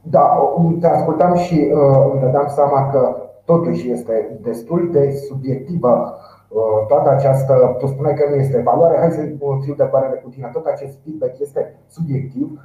Da, 0.02 0.38
te 0.80 0.86
ascultam 0.86 1.34
și 1.34 1.70
uh, 1.72 2.10
îmi 2.12 2.20
dădeam 2.20 2.46
seama 2.48 2.90
că 2.90 3.16
totuși 3.44 3.90
este 3.90 4.38
destul 4.42 4.88
de 4.92 5.10
subiectivă 5.28 6.18
uh, 6.48 6.86
toată 6.88 7.10
această, 7.10 7.76
tu 7.78 7.86
spuneai 7.86 8.14
că 8.14 8.26
nu 8.28 8.34
este 8.34 8.56
evaluare, 8.56 8.98
hai 8.98 9.10
să 9.10 9.20
fiu 9.60 9.74
de 9.74 9.84
părere 9.84 10.20
cu 10.22 10.28
tine, 10.28 10.50
tot 10.52 10.66
acest 10.66 10.98
feedback 11.04 11.40
este 11.40 11.74
subiectiv, 11.88 12.60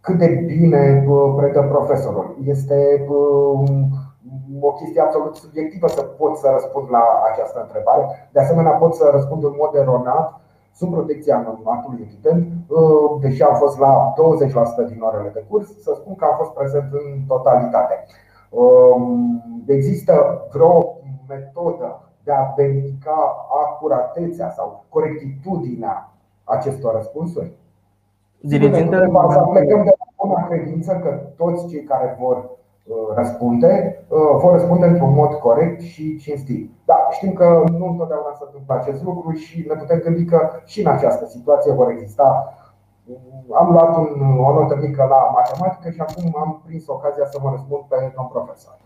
cât 0.00 0.18
de 0.18 0.44
bine 0.46 1.04
uh, 1.08 1.34
predă 1.36 1.62
profesorul. 1.62 2.36
Este 2.44 3.06
uh, 3.08 3.70
o 4.60 4.72
chestie 4.72 5.00
absolut 5.00 5.36
subiectivă 5.36 5.86
să 5.88 6.02
pot 6.02 6.36
să 6.36 6.48
răspund 6.52 6.86
la 6.90 7.04
această 7.32 7.60
întrebare. 7.60 8.28
De 8.32 8.40
asemenea, 8.40 8.70
pot 8.70 8.94
să 8.94 9.08
răspund 9.12 9.44
în 9.44 9.54
mod 9.56 9.74
eronat 9.74 10.40
sub 10.74 10.90
protecția 10.90 11.36
anonimatului, 11.36 12.00
evident, 12.02 12.46
uh, 12.68 13.20
deși 13.20 13.42
am 13.42 13.54
fost 13.54 13.78
la 13.78 14.12
20% 14.16 14.82
din 14.88 15.00
orele 15.00 15.30
de 15.34 15.44
curs, 15.48 15.82
să 15.82 15.92
spun 15.94 16.14
că 16.14 16.24
am 16.24 16.36
fost 16.36 16.50
prezent 16.50 16.92
în 16.92 17.20
totalitate. 17.26 18.04
Um, 18.50 19.42
există 19.66 20.46
vreo 20.52 20.96
metodă 21.28 22.00
de 22.24 22.32
a 22.32 22.52
verifica 22.56 23.46
acuratețea 23.64 24.50
sau 24.50 24.84
corectitudinea 24.88 26.10
acestor 26.44 26.94
răspunsuri? 26.94 27.52
Dirigintele 28.40 29.06
plecăm 29.50 29.84
de 29.84 29.94
la 29.98 30.26
bună 30.26 30.46
credință 30.48 30.92
că 30.92 31.08
toți 31.36 31.66
cei 31.68 31.82
care 31.82 32.16
vor 32.20 32.36
Uh, 32.36 32.61
răspunde, 33.14 34.04
uh, 34.08 34.18
vor 34.40 34.52
răspunde 34.52 34.86
într-un 34.86 35.14
mod 35.14 35.32
corect 35.32 35.80
și 35.80 36.16
cinstit. 36.16 36.70
Da, 36.84 37.08
știm 37.10 37.32
că 37.32 37.64
nu 37.78 37.86
întotdeauna 37.86 38.32
se 38.38 38.44
întâmplă 38.46 38.74
acest 38.74 39.02
lucru 39.02 39.32
și 39.32 39.64
ne 39.68 39.74
putem 39.74 39.98
gândi 39.98 40.24
că 40.24 40.50
și 40.64 40.80
în 40.80 40.86
această 40.86 41.26
situație 41.26 41.72
vor 41.72 41.90
exista. 41.90 42.54
Uh, 43.06 43.16
am 43.52 43.72
luat 43.72 43.96
un, 43.96 44.38
o 44.38 44.52
notă 44.52 44.78
mică 44.80 45.06
la 45.10 45.30
matematică 45.34 45.90
și 45.90 46.00
acum 46.00 46.36
am 46.40 46.62
prins 46.66 46.86
ocazia 46.86 47.26
să 47.26 47.38
mă 47.42 47.50
răspund 47.50 47.82
pe 47.88 48.12
un 48.18 48.26
profesor. 48.26 48.80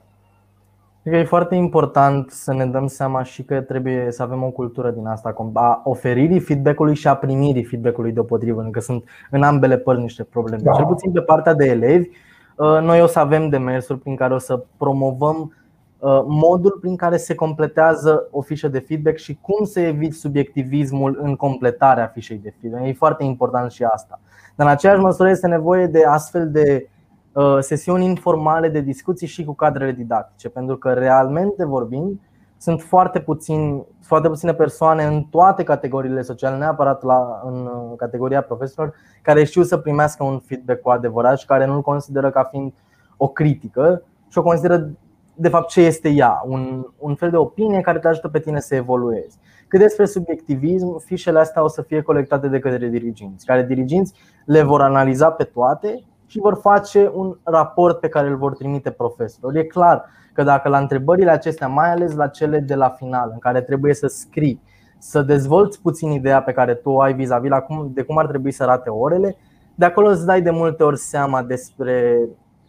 Cred 1.03 1.15
că 1.15 1.21
e 1.21 1.25
foarte 1.25 1.55
important 1.55 2.31
să 2.31 2.53
ne 2.53 2.67
dăm 2.67 2.87
seama 2.87 3.23
și 3.23 3.45
că 3.45 3.61
trebuie 3.61 4.11
să 4.11 4.23
avem 4.23 4.43
o 4.43 4.51
cultură 4.51 4.91
din 4.91 5.07
asta, 5.07 5.35
a 5.53 5.81
oferirii 5.85 6.41
feedback-ului 6.41 6.95
și 6.95 7.09
a 7.09 7.17
primirii 7.17 7.65
feedback-ului 7.65 8.13
deopotrivă, 8.13 8.69
că 8.71 8.81
sunt 8.81 9.05
în 9.31 9.43
ambele 9.43 9.79
părți 9.79 10.03
niște 10.03 10.25
probleme. 10.25 10.63
Da. 10.63 10.73
Cel 10.73 10.87
puțin 10.87 11.13
pe 11.13 11.21
partea 11.21 11.55
de 11.55 11.65
elevi, 11.65 12.09
Uh, 12.09 12.25
noi 12.59 13.03
o 13.03 13.07
să 13.07 13.19
avem 13.19 13.49
demersuri 13.49 13.99
prin 13.99 14.17
care 14.17 14.35
o 14.35 14.39
să 14.39 14.65
promovăm 14.77 15.55
uh, 15.99 16.23
modul 16.27 16.79
prin 16.81 16.97
care 16.97 17.17
se 17.17 17.35
completează 17.35 18.29
o 18.31 18.41
fișă 18.41 18.69
de 18.69 18.79
feedback 18.79 19.17
și 19.17 19.39
cum 19.41 19.65
să 19.65 19.81
eviți 19.81 20.19
subiectivismul 20.19 21.19
în 21.23 21.37
completarea 21.37 22.07
fișei 22.07 22.39
de 22.39 22.55
feedback. 22.61 22.87
E 22.87 22.93
foarte 22.93 23.25
important 23.25 23.71
și 23.71 23.83
asta. 23.83 24.21
Dar 24.55 24.67
în 24.67 24.73
aceeași 24.73 25.01
măsură 25.01 25.31
este 25.31 25.47
nevoie 25.47 25.87
de 25.87 26.05
astfel 26.05 26.51
de 26.51 26.89
uh, 27.33 27.59
sesiuni 27.61 28.05
informale 28.05 28.69
de 28.69 28.81
discuții 28.81 29.27
și 29.27 29.45
cu 29.45 29.55
cadrele 29.55 29.93
didactice, 29.93 30.49
pentru 30.49 30.77
că 30.77 30.93
realmente 30.93 31.65
vorbind, 31.65 32.21
sunt 32.59 32.81
foarte, 32.81 33.21
puțin, 33.21 33.85
foarte 34.01 34.29
puține 34.29 34.55
persoane 34.55 35.05
în 35.05 35.23
toate 35.23 35.63
categoriile 35.63 36.23
sociale, 36.23 36.57
neapărat 36.57 37.03
la, 37.03 37.43
în 37.45 37.69
categoria 37.97 38.43
profesorilor, 38.43 38.95
care 39.23 39.45
știu 39.45 39.63
să 39.63 39.77
primească 39.77 40.25
un 40.25 40.39
feedback 40.39 40.81
cu 40.81 40.91
adevărat 40.91 41.39
și 41.39 41.47
care 41.47 41.67
nu-l 41.67 41.83
consideră 41.83 42.31
ca 42.31 42.43
fiind 42.43 42.73
o 43.17 43.29
critică 43.29 44.03
și 44.29 44.39
o 44.39 44.43
consideră 44.43 44.91
de 45.35 45.49
fapt 45.49 45.69
ce 45.69 45.81
este 45.81 46.09
ea, 46.09 46.43
un, 46.47 46.87
un 46.99 47.15
fel 47.15 47.31
de 47.31 47.37
opinie 47.37 47.81
care 47.81 47.99
te 47.99 48.09
ajută 48.09 48.29
pe 48.29 48.39
tine 48.39 48.61
să 48.61 48.75
evoluezi. 48.75 49.39
Cât 49.69 49.81
despre 49.81 50.05
subiectivism, 50.05 50.99
fișele 50.99 51.39
astea 51.39 51.63
o 51.63 51.69
să 51.69 51.83
fie 51.83 52.01
colectate 52.01 52.49
de 52.49 52.59
către 52.59 52.89
diriginți, 52.89 53.47
care 53.47 53.63
diriginți 53.63 54.15
le 54.45 54.63
vor 54.63 54.83
analiza 54.83 55.31
pe 55.31 55.45
toate 55.45 56.05
și 56.27 56.39
vor 56.39 56.59
face 56.61 57.11
un 57.15 57.37
raport 57.43 58.01
pe 58.01 58.09
care 58.09 58.29
îl 58.29 58.37
vor 58.37 58.55
trimite 58.55 58.91
profesorilor. 58.91 59.57
E 59.57 59.67
clar 59.67 60.05
că 60.33 60.43
dacă 60.43 60.69
la 60.69 60.79
întrebările 60.79 61.31
acestea, 61.31 61.69
mai 61.69 61.91
ales 61.91 62.15
la 62.15 62.27
cele 62.27 62.59
de 62.59 62.75
la 62.75 62.89
final, 62.89 63.31
în 63.33 63.39
care 63.39 63.61
trebuie 63.61 63.95
să 63.95 64.07
scrii, 64.07 64.63
să 64.99 65.23
dezvolți 65.23 65.81
puțin 65.83 66.11
ideea 66.11 66.43
pe 66.43 66.53
care 66.53 66.75
tu 66.75 66.91
o 66.91 67.01
ai 67.01 67.15
vis-a-vis 67.15 67.51
de 67.87 68.03
cum 68.03 68.19
ar 68.19 68.27
trebui 68.27 68.51
să 68.51 68.63
arate 68.63 68.91
orele, 68.91 69.37
de 69.75 69.85
acolo 69.85 70.09
îți 70.09 70.27
dai 70.27 70.43
de 70.43 70.51
multe 70.51 70.83
ori 70.83 70.99
seama 70.99 71.43
despre 71.43 72.19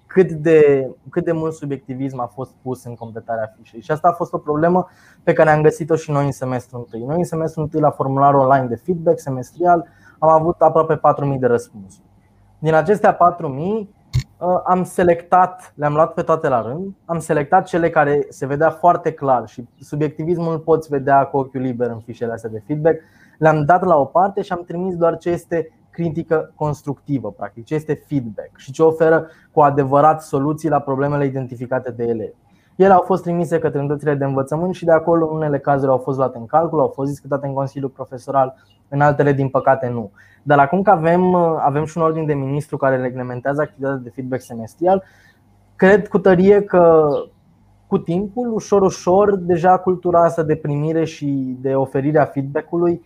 cât 0.07 0.31
de, 0.31 0.89
cât 1.09 1.23
de 1.23 1.31
mult 1.31 1.53
subiectivism 1.53 2.19
a 2.19 2.25
fost 2.25 2.51
pus 2.61 2.83
în 2.83 2.95
completarea 2.95 3.53
fișei. 3.57 3.81
Și 3.81 3.91
asta 3.91 4.07
a 4.07 4.11
fost 4.11 4.33
o 4.33 4.37
problemă 4.37 4.87
pe 5.23 5.33
care 5.33 5.49
am 5.49 5.61
găsit-o 5.61 5.95
și 5.95 6.11
noi 6.11 6.25
în 6.25 6.31
semestrul 6.31 6.79
întâi. 6.79 7.07
Noi 7.07 7.17
în 7.17 7.23
semestrul 7.23 7.63
întâi 7.63 7.79
la 7.79 7.89
formularul 7.89 8.39
online 8.39 8.65
de 8.65 8.75
feedback 8.75 9.19
semestrial 9.19 9.87
am 10.19 10.29
avut 10.29 10.55
aproape 10.59 10.99
4.000 11.33 11.39
de 11.39 11.47
răspunsuri. 11.47 12.06
Din 12.59 12.73
acestea 12.73 13.17
4.000, 13.17 13.97
Uh, 14.39 14.61
am 14.65 14.83
selectat, 14.83 15.73
le-am 15.75 15.93
luat 15.93 16.13
pe 16.13 16.21
toate 16.21 16.47
la 16.47 16.61
rând, 16.61 16.93
am 17.05 17.19
selectat 17.19 17.65
cele 17.65 17.89
care 17.89 18.25
se 18.29 18.45
vedea 18.45 18.69
foarte 18.69 19.11
clar 19.11 19.47
și 19.47 19.67
subiectivismul 19.79 20.51
îl 20.51 20.59
poți 20.59 20.89
vedea 20.89 21.23
cu 21.23 21.37
ochiul 21.37 21.61
liber 21.61 21.89
în 21.89 21.99
fișele 21.99 22.31
astea 22.31 22.49
de 22.49 22.61
feedback. 22.65 22.99
Le-am 23.37 23.65
dat 23.65 23.83
la 23.83 23.95
o 23.95 24.05
parte 24.05 24.41
și 24.41 24.51
am 24.51 24.63
trimis 24.67 24.95
doar 24.95 25.17
ce 25.17 25.29
este 25.29 25.71
critică 25.89 26.51
constructivă, 26.55 27.31
practic, 27.31 27.65
ce 27.65 27.75
este 27.75 28.03
feedback 28.07 28.49
și 28.57 28.71
ce 28.71 28.83
oferă 28.83 29.27
cu 29.51 29.61
adevărat 29.61 30.21
soluții 30.21 30.69
la 30.69 30.79
problemele 30.79 31.25
identificate 31.25 31.91
de 31.91 32.03
elevi. 32.03 32.35
Ele 32.75 32.93
au 32.93 33.01
fost 33.01 33.23
trimise 33.23 33.59
către 33.59 33.79
unitățile 33.79 34.15
de 34.15 34.25
învățământ 34.25 34.75
și 34.75 34.85
de 34.85 34.91
acolo 34.91 35.27
în 35.27 35.35
unele 35.35 35.59
cazuri 35.59 35.91
au 35.91 35.97
fost 35.97 36.17
luate 36.17 36.37
în 36.37 36.45
calcul, 36.45 36.79
au 36.79 36.91
fost 36.95 37.09
discutate 37.09 37.47
în 37.47 37.53
Consiliul 37.53 37.89
Profesoral, 37.89 38.55
în 38.89 39.01
altele 39.01 39.33
din 39.33 39.49
păcate 39.49 39.87
nu. 39.87 40.11
Dar 40.47 40.59
acum 40.59 40.81
că 40.81 40.89
avem, 40.89 41.35
avem 41.35 41.85
și 41.85 41.97
un 41.97 42.03
ordin 42.03 42.25
de 42.25 42.33
ministru 42.33 42.77
care 42.77 42.97
reglementează 42.97 43.61
activitatea 43.61 43.99
de 44.03 44.09
feedback 44.09 44.41
semestrial, 44.41 45.03
cred 45.75 46.07
cu 46.07 46.19
tărie 46.19 46.61
că 46.61 47.09
cu 47.87 47.97
timpul, 47.97 48.53
ușor, 48.53 48.81
ușor, 48.81 49.35
deja 49.35 49.77
cultura 49.77 50.23
asta 50.23 50.43
de 50.43 50.55
primire 50.55 51.05
și 51.05 51.57
de 51.61 51.75
oferire 51.75 52.19
a 52.19 52.25
feedback-ului 52.25 53.01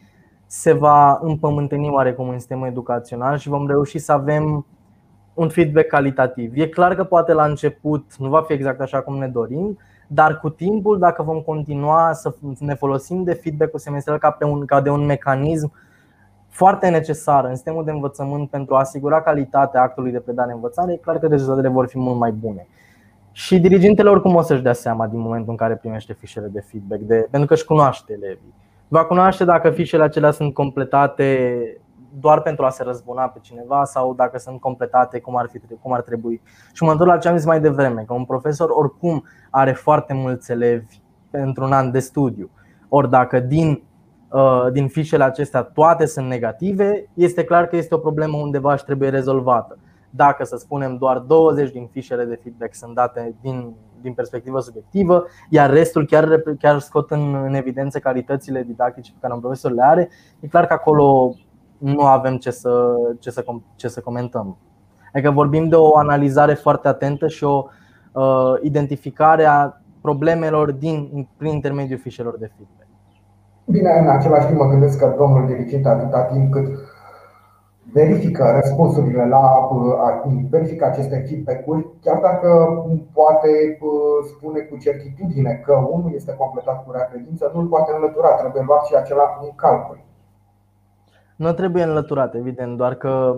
se 0.45 0.71
va 0.71 1.19
împământeni 1.21 1.89
oarecum 1.89 2.29
în 2.29 2.37
sistemul 2.37 2.67
educațional 2.67 3.37
și 3.37 3.49
vom 3.49 3.67
reuși 3.67 3.97
să 3.99 4.11
avem 4.11 4.65
un 5.33 5.49
feedback 5.49 5.87
calitativ. 5.87 6.51
E 6.55 6.67
clar 6.67 6.95
că 6.95 7.03
poate 7.03 7.33
la 7.33 7.43
început 7.43 8.15
nu 8.17 8.29
va 8.29 8.41
fi 8.41 8.53
exact 8.53 8.81
așa 8.81 9.01
cum 9.01 9.17
ne 9.17 9.27
dorim, 9.27 9.77
dar 10.07 10.39
cu 10.39 10.49
timpul, 10.49 10.99
dacă 10.99 11.23
vom 11.23 11.39
continua 11.39 12.13
să 12.13 12.33
ne 12.59 12.73
folosim 12.73 13.23
de 13.23 13.33
feedback-ul 13.33 13.79
semestrial 13.79 14.17
ca, 14.17 14.31
pe 14.31 14.45
un, 14.45 14.65
ca 14.65 14.81
de 14.81 14.89
un 14.89 15.05
mecanism 15.05 15.71
foarte 16.51 16.89
necesar 16.89 17.45
în 17.45 17.53
sistemul 17.55 17.83
de 17.83 17.91
învățământ 17.91 18.49
pentru 18.49 18.75
a 18.75 18.79
asigura 18.79 19.21
calitatea 19.21 19.81
actului 19.81 20.11
de 20.11 20.19
predare-învățare, 20.19 20.93
e 20.93 20.97
clar 20.97 21.19
că 21.19 21.27
rezultatele 21.27 21.67
vor 21.67 21.87
fi 21.87 21.97
mult 21.97 22.17
mai 22.19 22.31
bune. 22.31 22.67
Și 23.31 23.59
dirigintele 23.59 24.09
oricum 24.09 24.35
o 24.35 24.41
să-și 24.41 24.61
dea 24.61 24.73
seama 24.73 25.07
din 25.07 25.19
momentul 25.19 25.49
în 25.49 25.55
care 25.55 25.75
primește 25.75 26.13
fișele 26.13 26.47
de 26.47 26.59
feedback, 26.59 27.01
de, 27.01 27.27
pentru 27.29 27.47
că 27.47 27.53
își 27.53 27.65
cunoaște 27.65 28.13
elevii. 28.13 28.53
Va 28.87 29.05
cunoaște 29.05 29.45
dacă 29.45 29.69
fișele 29.69 30.03
acelea 30.03 30.31
sunt 30.31 30.53
completate 30.53 31.57
doar 32.19 32.41
pentru 32.41 32.65
a 32.65 32.69
se 32.69 32.83
răzbuna 32.83 33.23
pe 33.23 33.39
cineva 33.41 33.83
sau 33.85 34.13
dacă 34.13 34.37
sunt 34.37 34.59
completate 34.59 35.19
cum 35.19 35.37
ar, 35.37 35.49
fi, 35.51 35.59
cum 35.81 35.93
ar 35.93 36.01
trebui. 36.01 36.41
Și 36.73 36.83
mă 36.83 36.91
întorc 36.91 37.09
la 37.09 37.17
ce 37.17 37.27
am 37.27 37.37
zis 37.37 37.45
mai 37.45 37.61
devreme, 37.61 38.03
că 38.07 38.13
un 38.13 38.25
profesor 38.25 38.69
oricum 38.69 39.23
are 39.49 39.71
foarte 39.71 40.13
mulți 40.13 40.51
elevi 40.51 40.99
pentru 41.29 41.63
un 41.63 41.71
an 41.71 41.91
de 41.91 41.99
studiu. 41.99 42.49
Ori 42.89 43.09
dacă 43.09 43.39
din, 43.39 43.69
uh, 43.69 43.77
din 44.71 44.87
fișele 44.87 45.23
acestea 45.23 45.61
toate 45.61 46.05
sunt 46.05 46.27
negative, 46.27 47.09
este 47.13 47.43
clar 47.43 47.67
că 47.67 47.75
este 47.75 47.95
o 47.95 47.97
problemă 47.97 48.37
undeva 48.37 48.75
și 48.75 48.83
trebuie 48.83 49.09
rezolvată. 49.09 49.77
dacă, 50.13 50.43
să 50.43 50.55
spunem, 50.57 50.97
doar 50.97 51.17
20 51.17 51.71
din 51.71 51.87
fișele 51.91 52.25
de 52.25 52.39
feedback 52.43 52.75
sunt 52.75 52.95
date 52.95 53.35
din, 53.41 53.73
din 54.01 54.13
perspectivă 54.13 54.59
subiectivă, 54.59 55.25
iar 55.49 55.69
restul 55.69 56.05
chiar, 56.05 56.43
chiar 56.59 56.79
scot 56.79 57.11
în, 57.11 57.35
în 57.35 57.53
evidență 57.53 57.99
calitățile 57.99 58.63
didactice 58.63 59.11
pe 59.11 59.17
care 59.21 59.33
un 59.33 59.39
profesor 59.39 59.71
le 59.71 59.83
are, 59.83 60.09
e 60.39 60.47
clar 60.47 60.65
că 60.65 60.73
acolo 60.73 61.35
nu 61.77 62.01
avem 62.01 62.37
ce 62.37 62.51
să, 62.51 62.95
ce 63.19 63.29
să, 63.29 63.43
ce 63.75 63.87
să 63.87 64.01
comentăm. 64.01 64.57
Adică 65.13 65.31
vorbim 65.31 65.69
de 65.69 65.75
o 65.75 65.97
analizare 65.97 66.53
foarte 66.53 66.87
atentă 66.87 67.27
și 67.27 67.43
o 67.43 67.65
uh, 68.11 68.53
identificare 68.61 69.45
a 69.45 69.81
problemelor 70.01 70.71
din, 70.71 71.27
prin 71.37 71.51
intermediul 71.51 71.99
fișelor 71.99 72.37
de 72.37 72.51
feedback. 72.55 72.80
Bine, 73.65 73.99
în 73.99 74.09
același 74.09 74.47
timp 74.47 74.59
mă 74.59 74.69
gândesc 74.69 74.99
că 74.99 75.15
domnul 75.17 75.47
dirigent 75.47 75.85
atâta 75.85 76.21
timp 76.21 76.51
cât 76.51 76.67
verifică 77.93 78.59
răspunsurile 78.61 79.25
la 79.27 79.69
verifică 80.49 80.85
aceste 80.85 81.25
feedback-uri, 81.27 81.87
chiar 82.01 82.19
dacă 82.19 82.49
poate 83.13 83.77
spune 84.35 84.59
cu 84.59 84.77
certitudine 84.77 85.61
că 85.65 85.73
unul 85.73 86.11
este 86.13 86.35
completat 86.37 86.85
cu 86.85 86.91
rea 86.91 87.09
credință, 87.11 87.51
nu-l 87.53 87.65
poate 87.65 87.91
înlătura, 87.95 88.29
trebuie 88.29 88.63
luat 88.65 88.85
și 88.85 88.95
acela 88.95 89.39
în 89.41 89.49
calcul. 89.55 89.99
Nu 91.35 91.53
trebuie 91.53 91.83
înlăturat, 91.83 92.35
evident, 92.35 92.77
doar 92.77 92.95
că 92.95 93.35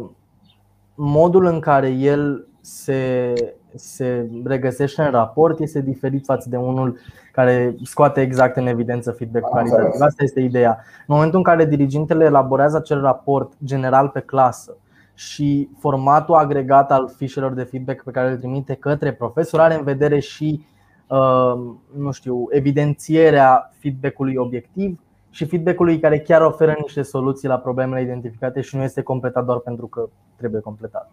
modul 0.95 1.45
în 1.45 1.59
care 1.59 1.89
el 1.89 2.47
se, 2.61 3.33
se 3.75 4.29
regăsește 4.43 5.01
în 5.01 5.11
raport 5.11 5.59
este 5.59 5.81
diferit 5.81 6.25
față 6.25 6.49
de 6.49 6.57
unul 6.57 6.97
care 7.31 7.75
scoate 7.83 8.21
exact 8.21 8.57
în 8.57 8.67
evidență 8.67 9.11
feedback 9.11 9.53
calitativ. 9.53 10.01
Asta 10.01 10.23
este 10.23 10.39
ideea. 10.39 10.79
În 11.07 11.15
momentul 11.15 11.37
în 11.37 11.43
care 11.43 11.65
dirigintele 11.65 12.25
elaborează 12.25 12.77
acel 12.77 13.01
raport 13.01 13.53
general 13.63 14.07
pe 14.07 14.19
clasă 14.19 14.77
și 15.13 15.69
formatul 15.79 16.35
agregat 16.35 16.91
al 16.91 17.09
fișelor 17.15 17.53
de 17.53 17.63
feedback 17.63 18.03
pe 18.03 18.11
care 18.11 18.29
îl 18.29 18.37
trimite 18.37 18.73
către 18.73 19.13
profesor 19.13 19.59
are 19.59 19.73
în 19.73 19.83
vedere 19.83 20.19
și 20.19 20.65
uh, 21.07 21.53
nu 21.97 22.11
știu, 22.11 22.45
evidențierea 22.49 23.71
feedback-ului 23.79 24.35
obiectiv 24.35 24.99
și 25.29 25.45
feedback-ului 25.45 25.99
care 25.99 26.19
chiar 26.19 26.41
oferă 26.41 26.75
niște 26.81 27.01
soluții 27.01 27.47
la 27.47 27.57
problemele 27.57 28.01
identificate 28.01 28.61
și 28.61 28.75
nu 28.75 28.83
este 28.83 29.01
completat 29.01 29.45
doar 29.45 29.57
pentru 29.57 29.87
că 29.87 30.09
trebuie 30.35 30.61
completat. 30.61 31.11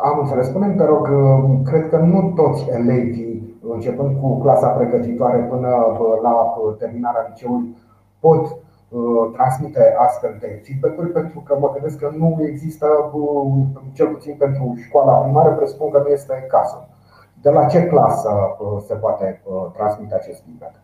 Am 0.00 0.18
înțeles. 0.18 0.46
Spune-mi, 0.46 0.76
te 0.76 0.84
rog, 0.84 1.08
cred 1.64 1.88
că 1.88 1.96
nu 1.96 2.32
toți 2.36 2.68
elevii, 2.70 3.58
începând 3.72 4.20
cu 4.20 4.40
clasa 4.40 4.68
pregătitoare 4.68 5.38
până 5.38 5.68
la 6.22 6.54
terminarea 6.78 7.26
liceului, 7.28 7.76
pot 8.20 8.56
transmite 9.32 9.94
astfel 9.98 10.36
de 10.40 10.62
feedback-uri 10.64 11.12
pentru 11.12 11.40
că 11.40 11.56
mă 11.60 11.70
gândesc 11.72 11.98
că 11.98 12.10
nu 12.18 12.36
există, 12.40 12.86
cel 13.92 14.06
puțin 14.06 14.34
pentru 14.38 14.74
școala 14.76 15.12
primară, 15.12 15.50
presupun 15.54 15.90
că 15.90 15.98
nu 15.98 16.08
este 16.08 16.46
cazul. 16.48 16.88
De 17.42 17.50
la 17.50 17.64
ce 17.66 17.86
clasă 17.86 18.56
se 18.86 18.94
poate 18.94 19.42
transmite 19.76 20.14
acest 20.14 20.42
feedback? 20.44 20.74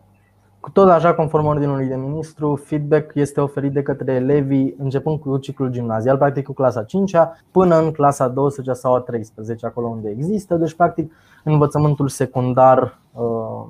Tot 0.73 0.89
așa, 0.89 1.13
conform 1.13 1.45
ordinului 1.45 1.87
de 1.87 1.95
ministru, 1.95 2.55
feedback 2.55 3.11
este 3.13 3.41
oferit 3.41 3.73
de 3.73 3.81
către 3.81 4.13
elevii 4.13 4.75
începând 4.77 5.19
cu 5.19 5.37
ciclul 5.37 5.69
gimnazial, 5.69 6.17
practic 6.17 6.45
cu 6.45 6.53
clasa 6.53 6.83
5 6.83 7.15
până 7.51 7.79
în 7.79 7.91
clasa 7.91 8.27
12 8.27 8.73
sau 8.73 8.95
a 8.95 8.99
13, 8.99 9.65
acolo 9.65 9.87
unde 9.87 10.09
există. 10.09 10.55
Deci, 10.55 10.75
practic, 10.75 11.13
învățământul 11.43 12.07
secundar, 12.07 12.99
uh, 13.13 13.67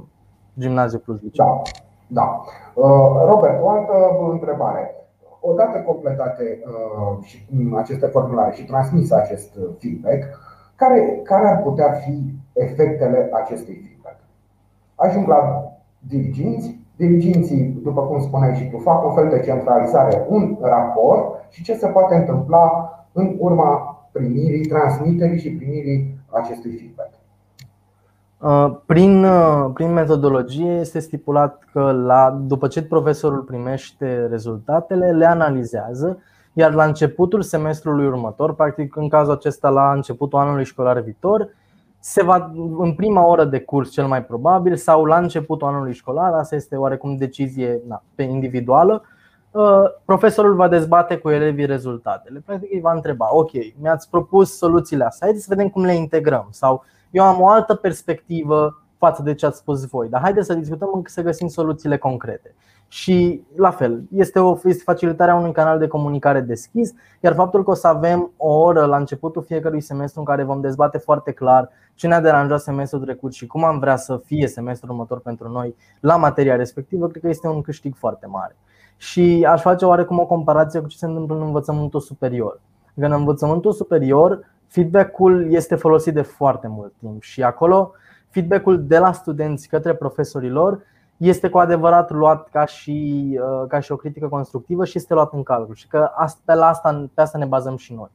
gimnaziu 0.60 1.00
plus 1.00 1.22
liceu. 1.22 1.64
Da. 2.08 2.22
da. 2.22 2.42
Uh, 2.74 3.30
Robert, 3.30 3.62
o 3.62 3.70
altă 3.70 3.94
întrebare. 4.32 4.96
Odată 5.40 5.78
completate 5.80 6.64
uh, 7.52 7.78
aceste 7.78 8.06
formulare 8.06 8.56
și 8.56 8.66
transmis 8.66 9.12
acest 9.12 9.58
feedback, 9.80 10.24
care, 10.76 11.20
care 11.24 11.48
ar 11.48 11.62
putea 11.62 11.92
fi 11.92 12.34
efectele 12.54 13.30
acestui 13.34 13.74
feedback? 13.74 14.16
Ajung 14.96 15.28
la 15.28 15.72
diriginți, 16.00 16.85
Diriginții, 16.96 17.80
după 17.84 18.02
cum 18.02 18.22
spuneai 18.22 18.56
și 18.56 18.70
tu, 18.70 18.78
fac 18.78 19.06
un 19.06 19.14
fel 19.14 19.30
de 19.30 19.40
centralizare, 19.40 20.26
un 20.28 20.58
raport 20.62 21.46
și 21.50 21.64
ce 21.64 21.74
se 21.74 21.88
poate 21.88 22.16
întâmpla 22.16 22.90
în 23.12 23.36
urma 23.40 24.00
primirii, 24.12 24.66
transmiterii 24.66 25.40
și 25.40 25.50
primirii 25.50 26.18
acestui 26.30 26.72
feedback. 26.72 27.14
Uh, 28.40 28.78
prin, 28.86 29.24
uh, 29.24 29.72
prin 29.74 29.94
metodologie 29.94 30.72
este 30.72 31.00
stipulat 31.00 31.64
că 31.72 31.92
la, 31.92 32.40
după 32.48 32.68
ce 32.68 32.84
profesorul 32.84 33.42
primește 33.42 34.26
rezultatele, 34.30 35.12
le 35.12 35.26
analizează, 35.26 36.18
iar 36.54 36.74
la 36.74 36.86
începutul 36.86 37.42
semestrului 37.42 38.06
următor, 38.06 38.56
practic 38.56 38.96
în 38.96 39.10
cazul 39.10 39.34
acesta 39.34 39.70
la 39.70 39.92
începutul 39.92 40.40
anului 40.40 40.66
școlar 40.66 41.00
viitor, 41.00 41.50
se 42.08 42.24
va, 42.24 42.52
în 42.78 42.94
prima 42.94 43.26
oră 43.26 43.46
de 43.46 43.60
curs 43.60 43.92
cel 43.92 44.08
mai 44.08 44.26
probabil 44.26 44.76
sau 44.76 45.06
la 45.06 45.18
începutul 45.18 45.68
anului 45.68 45.94
școlar, 45.94 46.34
asta 46.34 46.56
este 46.56 46.76
oarecum 46.76 47.16
decizie 47.16 47.82
na, 47.88 48.04
pe 48.16 48.24
individuală, 48.24 49.04
uh, 49.52 49.84
profesorul 50.06 50.56
va 50.56 50.68
dezbate 50.68 51.18
cu 51.18 51.30
elevii 51.30 51.66
rezultatele. 51.66 52.42
Practic 52.46 52.72
îi 52.72 52.80
va 52.82 52.94
întreba, 52.94 53.36
ok, 53.36 53.52
mi-ați 53.82 54.10
propus 54.10 54.58
soluțiile 54.58 55.04
astea, 55.04 55.28
haideți 55.28 55.46
să 55.46 55.54
vedem 55.56 55.70
cum 55.70 55.84
le 55.84 55.96
integrăm 55.96 56.48
sau 56.50 56.84
eu 57.12 57.24
am 57.24 57.42
o 57.42 57.48
altă 57.48 57.76
perspectivă 57.76 58.84
față 58.98 59.22
de 59.22 59.34
ce 59.34 59.46
ați 59.46 59.58
spus 59.58 59.86
voi, 59.86 60.10
dar 60.10 60.22
haideți 60.22 60.48
să 60.48 60.54
discutăm 60.54 61.02
să 61.06 61.22
găsim 61.22 61.48
soluțiile 61.48 61.98
concrete. 61.98 62.56
Și 62.96 63.44
la 63.56 63.72
fel, 63.72 64.04
este, 64.12 64.40
o, 64.40 64.58
este 64.64 64.84
facilitarea 64.84 65.36
unui 65.36 65.52
canal 65.52 65.80
de 65.80 65.88
comunicare 65.88 66.42
deschis, 66.42 66.94
iar 67.20 67.34
faptul 67.34 67.64
că 67.64 67.70
o 67.70 67.74
să 67.74 67.88
avem 67.88 68.32
o 68.38 68.54
oră 68.54 68.86
la 68.86 68.98
începutul 68.98 69.44
fiecărui 69.44 69.82
semestru 69.82 70.20
în 70.20 70.26
care 70.26 70.44
vom 70.44 70.62
dezbate 70.62 70.98
foarte 70.98 71.32
clar 71.32 71.70
ce 71.94 72.08
ne-a 72.08 72.22
deranjat 72.22 72.60
semestrul 72.60 73.02
trecut 73.02 73.34
și 73.34 73.48
cum 73.48 73.64
am 73.64 73.80
vrea 73.80 73.96
să 73.96 74.22
fie 74.26 74.48
semestrul 74.48 74.90
următor 74.90 75.20
pentru 75.20 75.50
noi 75.50 75.76
la 76.00 76.16
materia 76.16 76.56
respectivă, 76.56 77.08
cred 77.08 77.22
că 77.22 77.28
este 77.28 77.48
un 77.48 77.62
câștig 77.62 77.96
foarte 77.96 78.28
mare. 78.28 78.56
Și 78.98 79.46
aș 79.50 79.62
face 79.62 79.86
oarecum 79.86 80.20
o 80.20 80.26
comparație 80.26 80.80
cu 80.80 80.88
ce 80.88 80.98
se 80.98 81.06
întâmplă 81.06 81.36
în 81.36 81.42
învățământul 81.42 82.00
superior. 82.00 82.62
În 82.94 83.12
învățământul 83.12 83.72
superior, 83.72 84.40
feedback-ul 84.68 85.54
este 85.54 85.76
folosit 85.76 86.14
de 86.14 86.22
foarte 86.22 86.68
mult 86.68 86.94
timp 87.00 87.22
și 87.22 87.44
acolo 87.44 87.92
feedback-ul 88.30 88.86
de 88.86 88.98
la 88.98 89.12
studenți 89.12 89.68
către 89.68 89.94
profesorii 89.94 90.50
lor 90.50 90.80
este 91.18 91.50
cu 91.50 91.58
adevărat 91.58 92.12
luat 92.12 92.50
ca 92.50 92.66
și, 92.66 93.30
uh, 93.42 93.68
ca 93.68 93.80
și 93.80 93.92
o 93.92 93.96
critică 93.96 94.28
constructivă 94.28 94.86
și 94.86 94.98
este 94.98 95.14
luat 95.14 95.34
în 95.34 95.44
calcul. 95.44 95.76
Și 95.76 95.88
că 95.88 96.10
pe, 96.46 96.54
la 96.54 96.68
asta, 96.68 97.08
pe 97.14 97.22
asta 97.22 97.38
ne 97.38 97.46
bazăm 97.46 97.78
și 97.78 97.94
noi. 97.94 98.10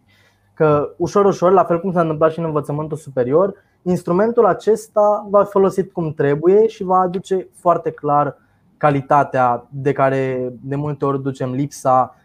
Că 0.55 0.95
ușor, 0.97 1.25
ușor, 1.25 1.53
la 1.53 1.65
fel 1.65 1.81
cum 1.81 1.93
s-a 1.93 2.01
întâmplat 2.01 2.33
și 2.33 2.39
în 2.39 2.45
învățământul 2.45 2.97
superior, 2.97 3.55
instrumentul 3.83 4.47
acesta 4.47 5.27
va 5.31 5.45
fi 5.45 5.51
folosit 5.51 5.93
cum 5.93 6.13
trebuie 6.13 6.67
și 6.67 6.85
va 6.85 6.99
aduce 6.99 7.49
foarte 7.55 7.91
clar 7.91 8.37
calitatea 8.77 9.67
de 9.69 9.93
care 9.93 10.53
de 10.61 10.77
multe 10.77 11.05
ori 11.05 11.23
ducem 11.23 11.53
lipsa 11.53 12.15
uh, 12.15 12.20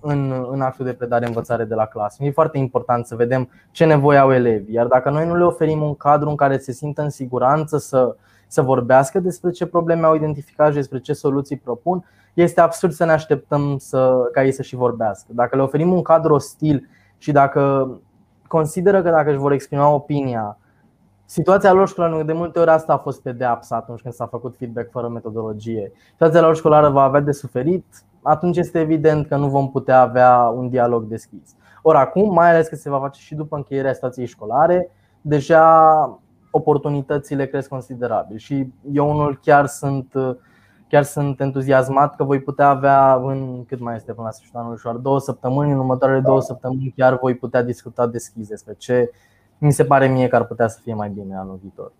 în, 0.00 0.46
în 0.50 0.60
actul 0.60 0.84
de 0.84 0.92
predare-învățare 0.92 1.64
de 1.64 1.74
la 1.74 1.86
clasă. 1.86 2.24
E 2.24 2.30
foarte 2.30 2.58
important 2.58 3.06
să 3.06 3.14
vedem 3.14 3.48
ce 3.70 3.84
nevoie 3.84 4.18
au 4.18 4.32
elevii, 4.32 4.74
iar 4.74 4.86
dacă 4.86 5.10
noi 5.10 5.26
nu 5.26 5.36
le 5.36 5.44
oferim 5.44 5.82
un 5.82 5.94
cadru 5.94 6.28
în 6.28 6.36
care 6.36 6.58
se 6.58 6.72
simtă 6.72 7.02
în 7.02 7.10
siguranță 7.10 7.78
să, 7.78 8.16
să 8.46 8.62
vorbească 8.62 9.20
despre 9.20 9.50
ce 9.50 9.66
probleme 9.66 10.06
au 10.06 10.14
identificat 10.14 10.68
și 10.68 10.74
despre 10.74 10.98
ce 10.98 11.12
soluții 11.12 11.56
propun, 11.56 12.04
este 12.34 12.60
absurd 12.60 12.92
să 12.92 13.04
ne 13.04 13.12
așteptăm 13.12 13.76
să, 13.78 14.28
ca 14.32 14.44
ei 14.44 14.52
să 14.52 14.62
și 14.62 14.76
vorbească. 14.76 15.26
Dacă 15.30 15.56
le 15.56 15.62
oferim 15.62 15.92
un 15.92 16.02
cadru 16.02 16.34
ostil 16.34 16.88
și 17.18 17.32
dacă 17.32 17.90
consideră 18.46 19.02
că 19.02 19.10
dacă 19.10 19.30
își 19.30 19.38
vor 19.38 19.52
exprima 19.52 19.88
opinia, 19.88 20.58
situația 21.24 21.72
lor 21.72 21.88
școlară, 21.88 22.22
de 22.22 22.32
multe 22.32 22.58
ori 22.58 22.70
asta 22.70 22.92
a 22.92 22.98
fost 22.98 23.22
pedeapsa 23.22 23.76
atunci 23.76 24.00
când 24.00 24.14
s-a 24.14 24.26
făcut 24.26 24.56
feedback 24.56 24.90
fără 24.90 25.08
metodologie. 25.08 25.92
Situația 26.10 26.40
lor 26.40 26.56
școlară 26.56 26.88
va 26.88 27.02
avea 27.02 27.20
de 27.20 27.32
suferit, 27.32 27.84
atunci 28.22 28.56
este 28.56 28.80
evident 28.80 29.26
că 29.26 29.36
nu 29.36 29.48
vom 29.48 29.70
putea 29.70 30.00
avea 30.00 30.38
un 30.38 30.68
dialog 30.68 31.04
deschis. 31.04 31.56
Ori 31.82 31.98
acum, 31.98 32.32
mai 32.32 32.50
ales 32.50 32.68
că 32.68 32.76
se 32.76 32.90
va 32.90 32.98
face 33.00 33.20
și 33.20 33.34
după 33.34 33.56
încheierea 33.56 33.92
stației 33.92 34.26
școlare, 34.26 34.90
deja 35.20 36.20
oportunitățile 36.50 37.46
cresc 37.46 37.68
considerabil 37.68 38.36
și 38.36 38.72
eu 38.92 39.10
unul 39.10 39.38
chiar 39.42 39.66
sunt 39.66 40.12
chiar 40.88 41.02
sunt 41.02 41.40
entuziasmat 41.40 42.16
că 42.16 42.24
voi 42.24 42.40
putea 42.40 42.68
avea 42.68 43.14
în 43.14 43.64
cât 43.64 43.80
mai 43.80 43.96
este 43.96 44.12
până 44.12 44.26
la 44.26 44.32
sfârșitul 44.32 44.60
anului 44.60 44.78
și 44.78 45.02
două 45.02 45.20
săptămâni, 45.20 45.72
în 45.72 45.78
următoarele 45.78 46.20
două 46.20 46.40
săptămâni 46.40 46.92
chiar 46.96 47.18
voi 47.18 47.34
putea 47.34 47.62
discuta 47.62 48.06
deschis 48.06 48.48
despre 48.48 48.74
ce 48.78 49.10
mi 49.58 49.72
se 49.72 49.84
pare 49.84 50.06
mie 50.06 50.28
că 50.28 50.36
ar 50.36 50.44
putea 50.44 50.68
să 50.68 50.78
fie 50.82 50.94
mai 50.94 51.08
bine 51.08 51.36
anul 51.36 51.58
viitor. 51.60 51.92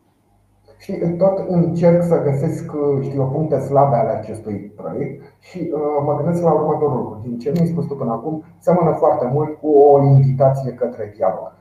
Și 0.79 0.93
tot 1.19 1.49
încerc 1.49 2.03
să 2.03 2.23
găsesc 2.23 2.73
știu, 3.01 3.25
puncte 3.33 3.59
slabe 3.59 3.97
ale 3.97 4.11
acestui 4.11 4.73
proiect 4.77 5.23
și 5.38 5.73
uh, 5.75 5.81
mă 6.05 6.17
gândesc 6.17 6.43
la 6.43 6.53
următorul 6.53 6.97
lucru. 6.97 7.21
Din 7.23 7.38
ce 7.38 7.51
mi-ai 7.51 7.67
spus 7.67 7.87
tu 7.87 7.95
până 7.95 8.12
acum, 8.12 8.45
seamănă 8.59 8.91
foarte 8.91 9.31
mult 9.33 9.59
cu 9.61 9.69
o 9.69 10.03
invitație 10.03 10.73
către 10.73 11.12
dialog 11.17 11.53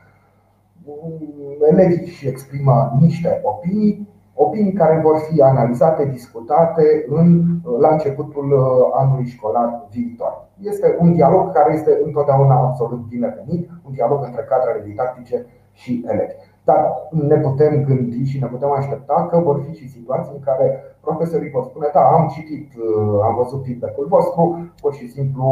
elevii 1.71 2.03
își 2.03 2.27
exprimă 2.27 2.97
niște 2.99 3.41
opinii, 3.43 4.07
Opinii 4.39 4.73
care 4.73 4.99
vor 5.03 5.17
fi 5.17 5.41
analizate, 5.41 6.05
discutate 6.05 7.05
în, 7.07 7.43
la 7.79 7.89
începutul 7.91 8.53
anului 8.93 9.25
școlar 9.25 9.87
viitor. 9.89 10.47
Este 10.61 10.97
un 10.99 11.13
dialog 11.13 11.51
care 11.53 11.73
este 11.73 12.01
întotdeauna 12.03 12.55
absolut 12.55 12.99
binevenit, 12.99 13.69
un 13.85 13.91
dialog 13.91 14.23
între 14.23 14.45
cadrele 14.49 14.83
didactice 14.85 15.45
și 15.71 16.05
elevi. 16.07 16.33
Dar 16.69 16.83
ne 17.09 17.37
putem 17.47 17.73
gândi 17.87 18.23
și 18.31 18.39
ne 18.39 18.47
putem 18.47 18.71
aștepta 18.71 19.27
că 19.29 19.37
vor 19.47 19.57
fi 19.65 19.73
și 19.79 19.93
situații 19.95 20.33
în 20.37 20.43
care 20.47 20.65
profesorii 21.01 21.55
vor 21.55 21.63
spune 21.63 21.87
Da, 21.93 22.03
am 22.17 22.25
citit, 22.35 22.67
uh, 22.75 23.19
am 23.27 23.33
văzut 23.41 23.63
feedback-ul 23.65 24.07
vostru, 24.15 24.43
pur 24.81 24.93
și 24.93 25.07
simplu 25.15 25.47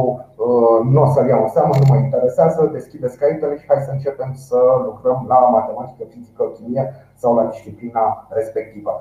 uh, 0.46 0.78
nu 0.94 1.02
o 1.02 1.08
să-l 1.14 1.28
iau 1.28 1.42
în 1.44 1.54
seamă, 1.56 1.74
nu 1.80 1.86
mă 1.90 1.98
interesează, 1.98 2.70
deschideți 2.78 3.18
caietele 3.18 3.56
și 3.58 3.68
hai 3.68 3.88
să 3.88 3.92
începem 3.92 4.32
să 4.34 4.58
lucrăm 4.86 5.26
la 5.28 5.38
matematică, 5.58 6.04
fizică, 6.14 6.44
chimie 6.56 6.84
sau 7.22 7.36
la 7.36 7.46
disciplina 7.52 8.28
respectivă. 8.30 8.92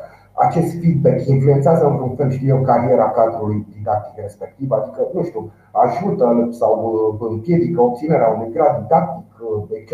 Acest 0.46 0.70
feedback 0.80 1.26
influențează 1.26 1.84
în 1.86 1.94
vreun 1.96 2.14
fel, 2.18 2.30
știu 2.30 2.48
eu, 2.54 2.62
cariera 2.62 3.10
cadrului 3.10 3.66
didactic 3.76 4.16
respectiv, 4.26 4.70
adică, 4.70 5.00
nu 5.14 5.22
știu, 5.22 5.52
ajută 5.84 6.48
sau 6.50 6.72
uh, 7.20 7.28
împiedică 7.30 7.80
obținerea 7.80 8.28
unui 8.28 8.52
grad 8.52 8.74
didactic, 8.82 9.26
etc. 9.78 9.92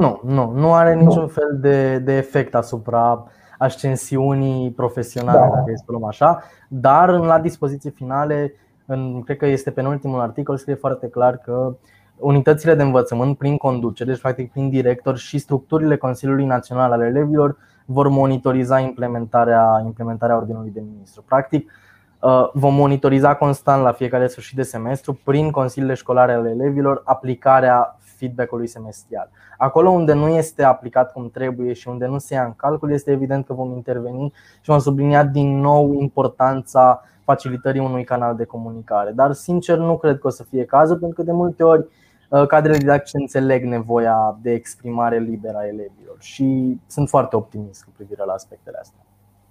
Nu, 0.00 0.20
nu, 0.24 0.52
nu 0.54 0.74
are 0.74 0.94
niciun 0.94 1.26
fel 1.26 1.58
de, 1.60 1.98
de 1.98 2.16
efect 2.16 2.54
asupra 2.54 3.26
ascensiunii 3.58 4.70
profesionale, 4.70 5.38
da. 5.38 5.54
dacă 5.54 5.72
să 5.74 5.84
luăm 5.86 6.04
așa, 6.04 6.42
dar 6.68 7.10
la 7.10 7.38
dispoziții 7.38 7.90
finale, 7.90 8.54
în, 8.86 9.22
cred 9.22 9.36
că 9.36 9.46
este 9.46 9.70
penultimul 9.70 10.20
articol, 10.20 10.56
scrie 10.56 10.74
foarte 10.74 11.08
clar 11.08 11.36
că 11.36 11.74
unitățile 12.16 12.74
de 12.74 12.82
învățământ 12.82 13.38
prin 13.38 13.56
conducere, 13.56 14.10
deci 14.10 14.20
practic 14.20 14.50
prin 14.50 14.68
director 14.70 15.16
și 15.16 15.38
structurile 15.38 15.96
Consiliului 15.96 16.44
Național 16.44 16.92
al 16.92 17.00
Elevilor 17.00 17.56
vor 17.84 18.08
monitoriza 18.08 18.78
implementarea, 18.78 19.82
implementarea 19.84 20.36
ordinului 20.36 20.70
de 20.70 20.80
ministru. 20.80 21.22
Practic, 21.22 21.72
uh, 22.20 22.48
vom 22.52 22.74
monitoriza 22.74 23.34
constant 23.34 23.82
la 23.82 23.92
fiecare 23.92 24.26
sfârșit 24.26 24.56
de 24.56 24.62
semestru 24.62 25.20
prin 25.24 25.50
consiliile 25.50 25.94
școlare 25.94 26.32
ale 26.32 26.50
elevilor 26.50 27.02
aplicarea 27.04 27.98
feedback-ului 28.16 28.66
semestrial. 28.66 29.30
Acolo 29.58 29.90
unde 29.90 30.12
nu 30.12 30.28
este 30.28 30.62
aplicat 30.62 31.12
cum 31.12 31.30
trebuie 31.30 31.72
și 31.72 31.88
unde 31.88 32.06
nu 32.06 32.18
se 32.18 32.34
ia 32.34 32.44
în 32.44 32.52
calcul, 32.56 32.92
este 32.92 33.10
evident 33.10 33.46
că 33.46 33.52
vom 33.52 33.72
interveni 33.72 34.32
și 34.60 34.70
vom 34.70 34.78
sublinia 34.78 35.24
din 35.24 35.60
nou 35.60 35.92
importanța 35.92 37.02
facilitării 37.24 37.80
unui 37.80 38.04
canal 38.04 38.36
de 38.36 38.44
comunicare. 38.44 39.10
Dar, 39.10 39.32
sincer, 39.32 39.78
nu 39.78 39.96
cred 39.96 40.18
că 40.18 40.26
o 40.26 40.30
să 40.30 40.42
fie 40.42 40.64
cazul, 40.64 40.98
pentru 40.98 41.16
că 41.16 41.22
de 41.22 41.32
multe 41.32 41.62
ori 41.62 41.86
uh, 42.30 42.46
cadrele 42.46 42.78
didactice 42.78 43.16
înțeleg 43.16 43.64
nevoia 43.64 44.38
de 44.42 44.50
exprimare 44.52 45.18
liberă 45.18 45.56
a 45.56 45.66
elevilor 45.66 46.16
și 46.18 46.80
sunt 46.86 47.08
foarte 47.08 47.36
optimist 47.36 47.84
cu 47.84 47.90
privire 47.96 48.22
la 48.26 48.32
aspectele 48.32 48.78
astea. 48.80 49.00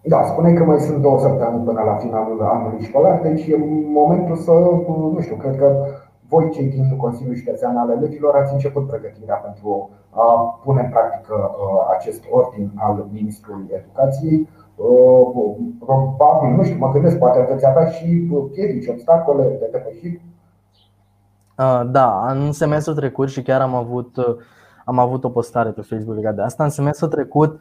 Da, 0.08 0.24
spune 0.24 0.54
că 0.54 0.64
mai 0.64 0.80
sunt 0.80 1.02
două 1.02 1.20
săptămâni 1.20 1.64
până 1.64 1.82
la 1.82 1.96
finalul 1.96 2.42
anului 2.42 2.84
școlar, 2.84 3.22
deci 3.22 3.48
e 3.48 3.56
momentul 3.94 4.36
să, 4.36 4.52
nu 4.52 5.18
știu, 5.22 5.36
cred 5.36 5.58
că 5.58 5.86
voi, 6.30 6.52
cei 6.52 6.70
din 6.70 6.98
Consiliul 6.98 7.36
Județean 7.36 7.78
al 7.78 7.90
Elevilor, 7.90 8.36
ați 8.36 8.54
început 8.54 8.88
pregătirea 8.88 9.36
pentru 9.36 9.90
a 10.10 10.60
pune 10.64 10.82
în 10.82 10.90
practică 10.90 11.34
uh, 11.34 11.96
acest 11.98 12.24
ordin 12.30 12.72
al 12.76 13.08
Ministrului 13.12 13.68
Educației. 13.70 14.50
Uh, 14.76 15.56
probabil, 15.80 16.50
nu 16.56 16.64
știu, 16.64 16.78
mă 16.78 16.92
gândesc, 16.92 17.18
poate 17.18 17.48
veți 17.50 17.68
avea 17.68 17.86
și 17.86 18.32
piedici, 18.54 18.88
obstacole 18.88 19.44
de 19.44 19.70
depășit. 19.72 20.22
Uh, 21.58 21.82
da, 21.92 22.32
în 22.32 22.52
semestrul 22.52 22.96
trecut 22.96 23.30
și 23.30 23.42
chiar 23.42 23.62
am 23.62 23.76
avut, 23.76 24.16
am 24.86 25.00
avut 25.00 25.24
o 25.24 25.30
postare 25.30 25.70
pe 25.70 25.82
Facebook 25.82 26.16
legat 26.16 26.36
de 26.36 26.42
asta. 26.42 26.64
În 26.64 26.70
semestrul 26.70 27.10
trecut 27.10 27.60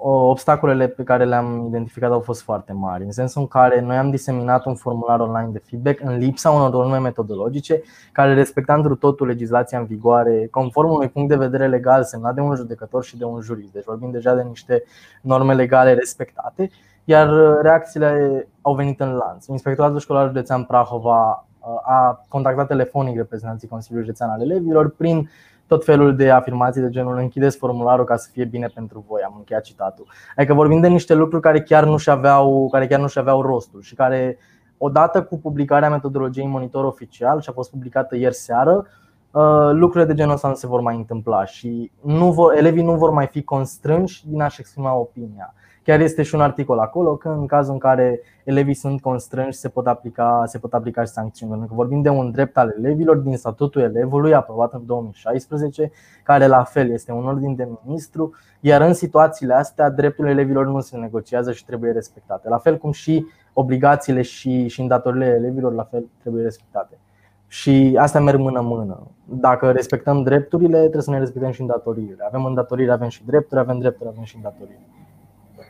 obstacolele 0.00 0.88
pe 0.88 1.02
care 1.02 1.24
le-am 1.24 1.66
identificat 1.66 2.10
au 2.10 2.20
fost 2.20 2.42
foarte 2.42 2.72
mari, 2.72 3.04
în 3.04 3.10
sensul 3.10 3.40
în 3.40 3.46
care 3.46 3.80
noi 3.80 3.96
am 3.96 4.10
diseminat 4.10 4.64
un 4.64 4.74
formular 4.74 5.20
online 5.20 5.48
de 5.52 5.62
feedback 5.64 6.00
în 6.00 6.18
lipsa 6.18 6.50
unor 6.50 6.70
norme 6.70 6.98
metodologice 6.98 7.82
care 8.12 8.34
respecta 8.34 8.74
într 8.74 8.92
totul 8.92 9.26
legislația 9.26 9.78
în 9.78 9.84
vigoare, 9.84 10.48
conform 10.50 10.90
unui 10.90 11.08
punct 11.08 11.28
de 11.28 11.36
vedere 11.36 11.66
legal 11.66 12.04
semnat 12.04 12.34
de 12.34 12.40
un 12.40 12.54
judecător 12.54 13.04
și 13.04 13.16
de 13.16 13.24
un 13.24 13.40
jurist. 13.40 13.72
Deci 13.72 13.84
vorbim 13.84 14.10
deja 14.10 14.34
de 14.34 14.42
niște 14.42 14.82
norme 15.22 15.54
legale 15.54 15.94
respectate, 15.94 16.70
iar 17.04 17.28
reacțiile 17.62 18.48
au 18.62 18.74
venit 18.74 19.00
în 19.00 19.12
lanț. 19.12 19.46
Inspectoratul 19.46 19.98
școlar 19.98 20.26
județean 20.26 20.64
Prahova 20.64 21.47
a 21.82 22.24
contactat 22.28 22.66
telefonic 22.66 23.16
reprezentanții 23.16 23.68
Consiliului 23.68 24.06
Județean 24.06 24.30
al 24.30 24.40
Elevilor 24.40 24.88
prin 24.88 25.28
tot 25.66 25.84
felul 25.84 26.16
de 26.16 26.30
afirmații 26.30 26.80
de 26.80 26.88
genul 26.88 27.18
închideți 27.18 27.56
formularul 27.56 28.04
ca 28.04 28.16
să 28.16 28.28
fie 28.32 28.44
bine 28.44 28.66
pentru 28.74 29.04
voi, 29.08 29.20
am 29.24 29.34
încheiat 29.36 29.62
citatul. 29.62 30.06
Adică 30.36 30.54
vorbim 30.54 30.80
de 30.80 30.88
niște 30.88 31.14
lucruri 31.14 31.42
care 31.42 31.62
chiar 31.62 31.84
nu 31.84 31.96
și 31.96 32.10
aveau, 32.10 32.68
care 32.70 32.86
chiar 32.86 33.00
nu 33.00 33.06
și 33.06 33.18
aveau 33.18 33.42
rostul 33.42 33.80
și 33.80 33.94
care 33.94 34.38
odată 34.78 35.22
cu 35.22 35.38
publicarea 35.38 35.90
metodologiei 35.90 36.46
monitor 36.46 36.84
oficial 36.84 37.40
și 37.40 37.48
a 37.48 37.52
fost 37.52 37.70
publicată 37.70 38.16
ieri 38.16 38.34
seară, 38.34 38.86
uh, 39.30 39.70
lucrurile 39.72 40.04
de 40.04 40.14
genul 40.14 40.34
ăsta 40.34 40.48
nu 40.48 40.54
se 40.54 40.66
vor 40.66 40.80
mai 40.80 40.96
întâmpla 40.96 41.44
și 41.44 41.90
nu 42.02 42.32
vor, 42.32 42.56
elevii 42.56 42.82
nu 42.82 42.96
vor 42.96 43.10
mai 43.10 43.26
fi 43.26 43.42
constrânși 43.42 44.28
din 44.28 44.40
a-și 44.40 44.60
exprima 44.60 44.94
opinia. 44.94 45.54
Chiar 45.88 46.00
este 46.00 46.22
și 46.22 46.34
un 46.34 46.40
articol 46.40 46.78
acolo 46.78 47.16
că 47.16 47.28
în 47.28 47.46
cazul 47.46 47.72
în 47.72 47.78
care 47.78 48.20
elevii 48.44 48.74
sunt 48.74 49.00
constrânși 49.00 49.58
se 49.58 49.68
pot 49.68 49.86
aplica, 49.86 50.42
se 50.46 50.58
pot 50.58 50.74
aplica 50.74 51.04
și 51.04 51.10
sancțiuni. 51.10 51.50
Pentru 51.50 51.68
că 51.68 51.74
vorbim 51.74 52.02
de 52.02 52.08
un 52.08 52.30
drept 52.30 52.56
al 52.56 52.74
elevilor 52.78 53.16
din 53.16 53.36
statutul 53.36 53.82
elevului 53.82 54.34
aprobat 54.34 54.72
în 54.72 54.86
2016, 54.86 55.90
care 56.22 56.46
la 56.46 56.62
fel 56.62 56.90
este 56.90 57.12
un 57.12 57.26
ordin 57.26 57.54
de 57.54 57.68
ministru, 57.84 58.34
iar 58.60 58.80
în 58.80 58.94
situațiile 58.94 59.54
astea 59.54 59.90
drepturile 59.90 60.32
elevilor 60.32 60.66
nu 60.66 60.80
se 60.80 60.96
negociază 60.96 61.52
și 61.52 61.64
trebuie 61.64 61.92
respectate. 61.92 62.48
La 62.48 62.58
fel 62.58 62.78
cum 62.78 62.92
și 62.92 63.26
obligațiile 63.52 64.22
și, 64.22 64.66
și 64.66 64.80
îndatorile 64.80 65.26
elevilor 65.26 65.72
la 65.72 65.84
fel 65.84 66.08
trebuie 66.20 66.42
respectate. 66.42 66.98
Și 67.46 67.96
asta 67.98 68.20
merg 68.20 68.38
mână-mână. 68.38 69.06
Dacă 69.24 69.70
respectăm 69.70 70.22
drepturile, 70.22 70.78
trebuie 70.78 71.02
să 71.02 71.10
ne 71.10 71.18
respectăm 71.18 71.50
și 71.50 71.60
îndatoririle. 71.60 72.24
Avem 72.26 72.44
îndatoriri, 72.44 72.90
avem 72.90 73.08
și 73.08 73.24
drepturi, 73.24 73.60
avem 73.60 73.78
drepturi, 73.78 74.08
avem 74.08 74.24
și 74.24 74.36
îndatoriri. 74.36 74.97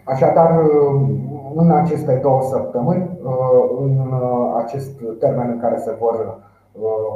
Așadar, 0.05 0.61
în 1.55 1.71
aceste 1.71 2.19
două 2.23 2.43
săptămâni, 2.43 3.19
în 3.79 4.13
acest 4.57 4.91
termen 5.19 5.51
în 5.51 5.61
care 5.61 5.77
se 5.77 5.97
vor 6.01 6.39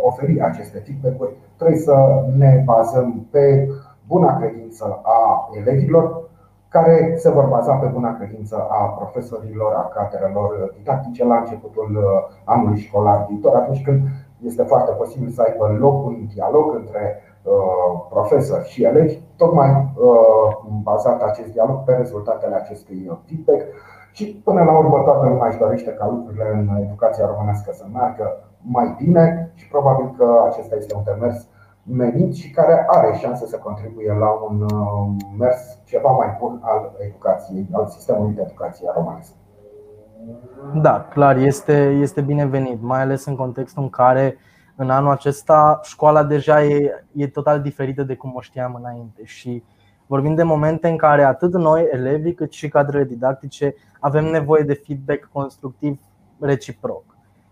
oferi 0.03 0.41
aceste 0.41 0.79
feedback-uri, 0.79 1.37
trebuie 1.57 1.79
să 1.79 2.25
ne 2.37 2.63
bazăm 2.65 3.27
pe 3.31 3.69
buna 4.07 4.37
credință 4.37 5.01
a 5.03 5.49
elevilor, 5.53 6.31
care 6.69 7.15
se 7.17 7.31
vor 7.31 7.45
baza 7.45 7.75
pe 7.75 7.87
buna 7.87 8.17
credință 8.17 8.67
a 8.71 8.85
profesorilor, 8.85 9.73
a 9.73 9.91
cadrelor 9.95 10.75
didactice 10.77 11.25
la 11.25 11.37
începutul 11.37 12.05
anului 12.45 12.79
școlar 12.79 13.27
viitor, 13.29 13.55
atunci 13.55 13.83
când 13.83 14.01
este 14.45 14.63
foarte 14.63 14.93
posibil 14.93 15.29
să 15.29 15.43
aibă 15.43 15.77
loc 15.79 16.07
un 16.07 16.27
dialog 16.35 16.75
între 16.75 17.01
Uh, 17.01 17.32
profesori 18.09 18.69
și 18.69 18.85
elevi, 18.85 19.19
tocmai 19.37 19.71
uh, 19.71 20.57
bazat 20.83 21.23
acest 21.23 21.53
dialog 21.53 21.85
pe 21.85 21.93
rezultatele 21.93 22.55
acestui 22.55 23.21
feedback 23.27 23.63
și 24.13 24.41
până 24.45 24.63
la 24.63 24.79
urmă 24.79 25.03
toată 25.05 25.27
lumea 25.29 25.49
își 25.49 25.59
dorește 25.59 25.91
ca 25.91 26.09
lucrurile 26.09 26.51
în 26.55 26.83
educația 26.85 27.27
românească 27.27 27.73
să 27.73 27.85
meargă 27.93 28.45
mai 28.61 28.95
bine 28.99 29.53
și 29.55 29.69
probabil 29.69 30.15
că 30.17 30.43
acesta 30.51 30.77
este 30.77 30.95
un 30.95 31.03
demers 31.05 31.49
menit 31.83 32.35
și 32.35 32.51
care 32.51 32.85
are 32.89 33.17
șanse 33.17 33.47
să 33.47 33.57
contribuie 33.57 34.13
la 34.13 34.31
un 34.31 34.61
uh, 34.61 35.25
mers 35.39 35.79
ceva 35.85 36.11
mai 36.11 36.37
bun 36.41 36.61
al 36.63 36.93
educației, 36.99 37.69
al 37.73 37.87
sistemului 37.87 38.35
de 38.35 38.43
educație 38.45 38.91
românesc. 38.95 39.33
Da, 40.75 41.07
clar, 41.11 41.37
este, 41.37 41.99
este 42.01 42.21
binevenit, 42.21 42.83
mai 42.83 43.01
ales 43.01 43.25
în 43.25 43.37
contextul 43.37 43.83
în 43.83 43.91
care 43.91 44.37
uh, 44.37 44.51
în 44.83 44.91
anul 44.91 45.11
acesta 45.11 45.81
școala 45.83 46.25
deja 46.25 46.65
e, 46.65 47.05
e 47.13 47.27
total 47.27 47.61
diferită 47.61 48.03
de 48.03 48.15
cum 48.15 48.33
o 48.35 48.41
știam 48.41 48.75
înainte 48.75 49.25
și 49.25 49.63
vorbim 50.07 50.35
de 50.35 50.43
momente 50.43 50.89
în 50.89 50.97
care 50.97 51.23
atât 51.23 51.53
noi, 51.53 51.89
elevii, 51.93 52.35
cât 52.35 52.53
și 52.53 52.69
cadrele 52.69 53.05
didactice 53.05 53.75
avem 54.01 54.25
nevoie 54.25 54.63
de 54.63 54.81
feedback 54.87 55.29
constructiv 55.33 56.01
reciproc. 56.41 57.05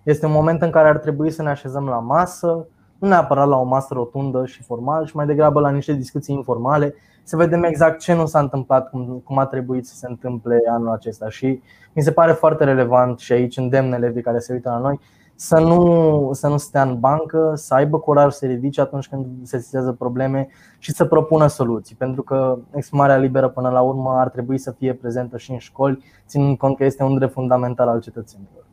Este 0.03 0.27
un 0.27 0.33
moment 0.33 0.63
în 0.63 0.71
care 0.71 0.89
ar 0.89 0.99
trebui 0.99 1.31
să 1.31 1.43
ne 1.43 1.49
așezăm 1.49 1.85
la 1.89 1.99
masă, 1.99 2.67
nu 2.99 3.09
neapărat 3.09 3.49
la 3.49 3.57
o 3.57 3.65
masă 3.65 3.95
rotundă 3.95 4.47
și 4.47 4.63
formală, 4.63 5.05
ci 5.05 5.13
mai 5.13 5.27
degrabă 5.27 5.61
la 5.61 5.71
niște 5.71 5.93
discuții 5.93 6.35
informale, 6.35 6.95
să 7.23 7.37
vedem 7.37 7.63
exact 7.63 8.01
ce 8.01 8.15
nu 8.15 8.27
s-a 8.27 8.39
întâmplat, 8.39 8.91
cum, 8.91 9.23
cum 9.25 9.39
a 9.39 9.47
trebuit 9.47 9.87
să 9.87 9.95
se 9.95 10.07
întâmple 10.09 10.61
anul 10.71 10.89
acesta. 10.89 11.29
Și 11.29 11.63
mi 11.93 12.03
se 12.03 12.13
pare 12.13 12.33
foarte 12.33 12.65
relevant 12.65 13.19
și 13.19 13.33
aici 13.33 13.57
îndemn 13.57 13.93
elevii 13.93 14.23
care 14.23 14.39
se 14.39 14.53
uită 14.53 14.71
la 14.71 14.79
noi 14.79 15.01
să 15.43 15.59
nu, 15.59 16.31
să 16.33 16.49
nu 16.49 16.57
stea 16.57 16.83
în 16.83 16.99
bancă, 16.99 17.53
să 17.55 17.75
aibă 17.75 17.99
curaj 17.99 18.33
să 18.33 18.39
se 18.39 18.47
ridice 18.47 18.81
atunci 18.81 19.09
când 19.09 19.27
se 19.43 19.57
sesizează 19.57 19.93
probleme 19.93 20.49
și 20.79 20.93
să 20.93 21.05
propună 21.05 21.47
soluții. 21.47 21.97
Pentru 21.97 22.23
că 22.23 22.59
exprimarea 22.75 23.17
liberă 23.17 23.49
până 23.49 23.71
la 23.71 23.81
urmă 23.81 24.11
ar 24.11 24.29
trebui 24.29 24.59
să 24.59 24.71
fie 24.71 24.95
prezentă 24.95 25.37
și 25.37 25.51
în 25.51 25.59
școli, 25.59 26.05
ținând 26.27 26.57
cont 26.57 26.77
că 26.77 26.85
este 26.85 27.03
un 27.03 27.15
drept 27.15 27.33
fundamental 27.33 27.89
al 27.89 28.01
cetățenilor. 28.01 28.65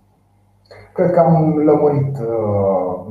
Cred 0.93 1.11
că 1.11 1.19
am 1.19 1.57
lămurit 1.57 2.17
uh, 2.17 3.05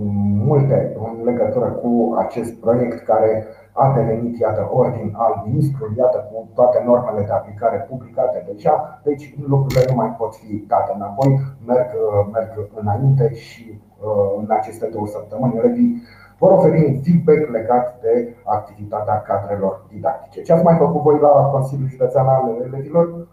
multe 0.47 0.97
în 0.99 1.25
legătură 1.25 1.66
cu 1.66 2.14
acest 2.19 2.55
proiect 2.55 3.05
care 3.05 3.47
a 3.83 3.93
devenit, 3.97 4.39
iată, 4.39 4.69
ordin 4.73 5.15
al 5.17 5.43
ministrului, 5.47 5.97
iată, 5.99 6.19
cu 6.29 6.49
toate 6.55 6.83
normele 6.85 7.23
de 7.25 7.33
aplicare 7.33 7.87
publicate 7.89 8.45
deja, 8.53 9.01
deci 9.03 9.35
lucrurile 9.47 9.85
nu 9.89 9.95
mai 9.95 10.15
pot 10.19 10.35
fi 10.35 10.65
date 10.69 10.93
înapoi, 10.95 11.41
merg, 11.67 11.89
merg 12.33 12.69
înainte 12.81 13.35
și 13.35 13.81
în 14.41 14.47
aceste 14.49 14.87
două 14.87 15.07
săptămâni 15.07 15.57
elevii 15.57 16.03
vor 16.39 16.51
oferi 16.51 16.85
un 16.85 17.01
feedback 17.03 17.51
legat 17.51 18.01
de 18.01 18.35
activitatea 18.45 19.23
cadrelor 19.23 19.85
didactice. 19.93 20.43
Ce 20.43 20.53
ați 20.53 20.65
mai 20.65 20.77
făcut 20.77 21.03
voi 21.03 21.19
la 21.21 21.29
Consiliul 21.29 21.89
Județean 21.89 22.27
al 22.27 22.57
Elevilor? 22.65 23.27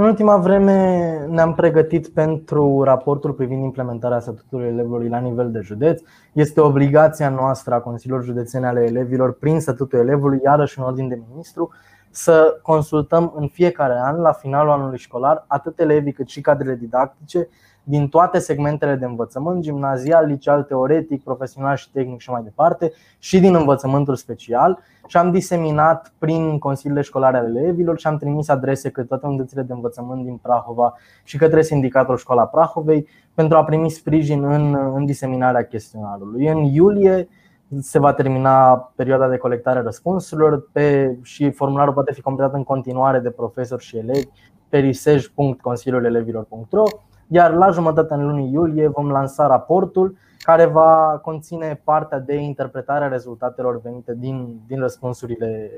În 0.00 0.06
ultima 0.06 0.36
vreme 0.36 1.08
ne-am 1.28 1.54
pregătit 1.54 2.08
pentru 2.08 2.82
raportul 2.82 3.32
privind 3.32 3.62
implementarea 3.62 4.20
statutului 4.20 4.66
elevilor 4.66 5.08
la 5.08 5.18
nivel 5.18 5.50
de 5.50 5.60
județ. 5.60 6.00
Este 6.32 6.60
obligația 6.60 7.28
noastră 7.28 7.74
a 7.74 7.80
Consiliilor 7.80 8.24
Județene 8.24 8.66
ale 8.66 8.84
elevilor 8.84 9.32
prin 9.32 9.60
statutul 9.60 9.98
elevului, 9.98 10.40
iarăși 10.44 10.78
în 10.78 10.84
ordin 10.84 11.08
de 11.08 11.20
ministru, 11.28 11.70
să 12.10 12.58
consultăm 12.62 13.32
în 13.36 13.48
fiecare 13.48 13.98
an, 14.02 14.20
la 14.20 14.32
finalul 14.32 14.72
anului 14.72 14.98
școlar, 14.98 15.44
atât 15.46 15.80
elevii 15.80 16.12
cât 16.12 16.28
și 16.28 16.40
cadrele 16.40 16.74
didactice 16.74 17.48
din 17.84 18.08
toate 18.08 18.38
segmentele 18.38 18.94
de 18.94 19.04
învățământ, 19.04 19.62
gimnazial, 19.62 20.26
liceal, 20.26 20.62
teoretic, 20.62 21.22
profesional 21.22 21.76
și 21.76 21.90
tehnic 21.90 22.20
și 22.20 22.30
mai 22.30 22.42
departe, 22.42 22.92
și 23.18 23.40
din 23.40 23.54
învățământul 23.54 24.16
special 24.16 24.78
și 25.06 25.16
am 25.16 25.30
diseminat 25.30 26.12
prin 26.18 26.58
consiliile 26.58 27.02
școlare 27.02 27.36
ale 27.36 27.60
elevilor 27.60 27.98
și 27.98 28.06
am 28.06 28.16
trimis 28.16 28.48
adrese 28.48 28.88
către 28.88 29.08
toate 29.08 29.26
unitățile 29.26 29.62
de 29.62 29.72
învățământ 29.72 30.24
din 30.24 30.36
Prahova 30.36 30.94
și 31.24 31.36
către 31.36 31.62
sindicatul 31.62 32.16
Școala 32.16 32.46
Prahovei 32.46 33.08
pentru 33.34 33.56
a 33.56 33.64
primi 33.64 33.90
sprijin 33.90 34.44
în, 34.44 34.92
în 34.94 35.04
diseminarea 35.04 35.62
chestionarului. 35.62 36.46
În 36.46 36.56
iulie 36.56 37.28
se 37.80 37.98
va 37.98 38.12
termina 38.12 38.76
perioada 38.96 39.28
de 39.28 39.36
colectare 39.36 39.78
a 39.78 39.82
răspunsurilor 39.82 40.68
pe, 40.72 41.16
și 41.22 41.50
formularul 41.50 41.92
poate 41.92 42.12
fi 42.12 42.20
completat 42.20 42.54
în 42.54 42.64
continuare 42.64 43.18
de 43.18 43.30
profesori 43.30 43.84
și 43.84 43.96
elevi 43.96 44.26
pe 44.68 44.78
risej.consiliulelevilor.ro 44.78 46.84
iar 47.32 47.52
la 47.52 47.70
jumătatea 47.70 48.16
în 48.16 48.26
lunii 48.26 48.52
iulie 48.52 48.88
vom 48.88 49.10
lansa 49.10 49.46
raportul 49.46 50.16
care 50.38 50.64
va 50.64 51.20
conține 51.22 51.80
partea 51.84 52.18
de 52.18 52.34
interpretare 52.34 53.04
a 53.04 53.08
rezultatelor 53.08 53.80
venite 53.80 54.14
din, 54.18 54.60
din 54.66 54.80
răspunsurile 54.80 55.70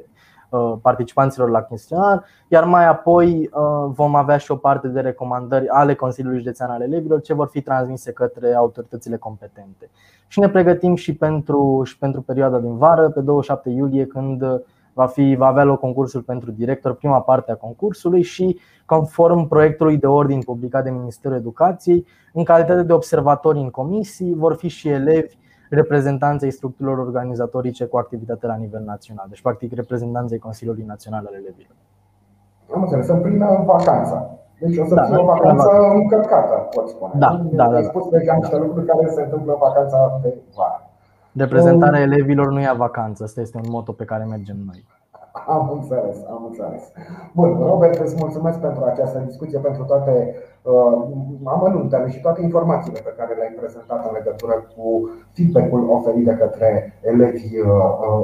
uh, 0.49 0.73
participanților 0.83 1.51
la 1.51 1.63
chestionar, 1.63 2.25
iar 2.49 2.65
mai 2.65 2.87
apoi 2.87 3.51
uh, 3.53 3.91
vom 3.95 4.15
avea 4.15 4.37
și 4.37 4.51
o 4.51 4.57
parte 4.57 4.89
de 4.89 5.01
recomandări 5.01 5.69
ale 5.69 5.95
Consiliului 5.95 6.39
Județean 6.39 6.71
al 6.71 6.83
Elevilor 6.83 7.21
ce 7.21 7.35
vor 7.35 7.49
fi 7.49 7.61
transmise 7.61 8.13
către 8.13 8.55
autoritățile 8.55 9.17
competente. 9.17 9.91
Și 10.27 10.41
ne 10.41 10.49
pregătim 10.49 10.95
și 10.95 11.15
pentru, 11.15 11.83
și 11.85 11.99
pentru 11.99 12.21
perioada 12.21 12.59
din 12.59 12.77
vară, 12.77 13.11
pe 13.11 13.21
27 13.21 13.71
iulie, 13.71 14.07
când 14.07 14.43
va, 14.93 15.07
fi, 15.07 15.35
va 15.39 15.47
avea 15.47 15.65
loc 15.65 15.79
concursul 15.81 16.23
pentru 16.23 16.51
director, 16.51 16.95
prima 16.95 17.21
parte 17.21 17.53
a 17.53 17.55
concursului 17.55 18.23
și 18.23 18.59
conform 18.87 19.49
proiectului 19.49 19.97
de 19.97 20.07
ordin 20.07 20.41
publicat 20.41 20.85
de 20.85 20.91
Ministerul 20.91 21.37
Educației, 21.37 22.07
în 22.33 22.45
calitate 22.45 22.83
de 22.83 22.93
observatori 22.93 23.59
în 23.59 23.71
comisii 23.71 24.35
vor 24.35 24.55
fi 24.55 24.69
și 24.69 24.89
elevi 24.89 25.37
reprezentanței 25.71 26.51
structurilor 26.51 26.99
organizatorice 26.99 27.85
cu 27.85 27.97
activitate 27.97 28.47
la 28.47 28.57
nivel 28.57 28.83
național, 28.85 29.27
deci 29.29 29.43
practic 29.43 29.75
reprezentanței 29.75 30.39
Consiliului 30.39 30.85
Național 30.87 31.25
al 31.27 31.35
Elevilor. 31.35 31.77
Am 32.75 32.83
înțeles, 32.83 33.09
în 33.09 33.21
plină 33.21 33.63
vacanță. 33.67 34.39
Deci 34.61 34.79
o 34.79 34.85
să 34.85 34.95
da, 34.95 35.03
fie 35.03 35.17
o 35.17 35.25
vacanță 35.25 35.69
încărcată, 35.95 36.69
pot 36.75 36.89
spune. 36.89 37.13
Da, 37.17 37.47
da, 37.51 37.69
da. 37.69 37.77
Ai 37.77 37.85
spus 37.85 38.09
deja 38.09 38.35
niște 38.35 38.57
lucruri 38.57 38.87
care 38.87 39.09
se 39.09 39.23
întâmplă 39.23 39.53
în 39.53 39.59
vacanța 39.59 40.19
de 40.23 40.35
vară. 40.57 40.82
Reprezentarea 41.35 42.01
elevilor 42.01 42.53
nu 42.53 42.61
ia 42.61 42.75
vacanță, 42.75 43.25
asta 43.25 43.41
este 43.41 43.59
un 43.65 43.71
moto 43.71 43.93
pe 43.93 44.05
care 44.05 44.25
mergem 44.25 44.57
noi. 44.67 44.85
Am 45.47 45.71
înțeles, 45.79 46.17
am 46.31 46.45
înțeles. 46.49 46.83
Bun, 47.33 47.59
Robert, 47.71 47.99
îți 47.99 48.17
mulțumesc 48.19 48.59
pentru 48.59 48.85
această 48.85 49.19
discuție, 49.27 49.59
pentru 49.59 49.85
toate 49.85 50.35
uh, 50.63 51.03
amănuntele 51.45 52.11
și 52.11 52.21
toate 52.21 52.43
informațiile 52.43 53.01
pe 53.05 53.15
care 53.17 53.35
le-ai 53.35 53.55
prezentat 53.61 54.07
în 54.07 54.13
legătură 54.13 54.53
cu 54.77 55.11
feedback-ul 55.33 55.91
oferit 55.91 56.25
de 56.25 56.35
către 56.35 56.99
elevi 57.01 57.59
uh, 57.59 57.67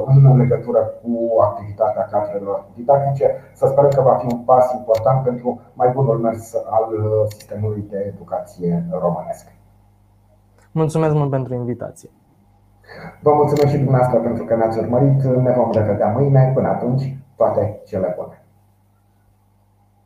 uh, 0.07 0.29
în 0.31 0.37
legătură 0.37 0.79
cu 1.01 1.39
activitatea 1.41 2.07
cadrelor 2.11 2.65
didactice. 2.75 3.35
Să 3.53 3.67
sperăm 3.67 3.89
că 3.89 4.01
va 4.01 4.15
fi 4.15 4.33
un 4.33 4.39
pas 4.39 4.73
important 4.73 5.23
pentru 5.23 5.61
mai 5.73 5.89
bunul 5.95 6.17
mers 6.17 6.55
al 6.55 6.87
uh, 6.93 7.25
sistemului 7.27 7.85
de 7.89 8.11
educație 8.13 8.85
românesc. 8.91 9.47
Mulțumesc 10.71 11.13
mult 11.13 11.29
pentru 11.29 11.53
invitație. 11.53 12.09
Vă 13.19 13.33
mulțumesc 13.33 13.71
și 13.71 13.77
dumneavoastră 13.77 14.19
pentru 14.19 14.43
că 14.43 14.55
ne-ați 14.55 14.79
urmărit. 14.79 15.23
Ne 15.23 15.51
vom 15.51 15.71
revedea 15.71 16.07
mâine. 16.07 16.51
Până 16.53 16.67
atunci, 16.67 17.17
toate 17.35 17.81
cele 17.85 18.15
bune. 18.17 18.38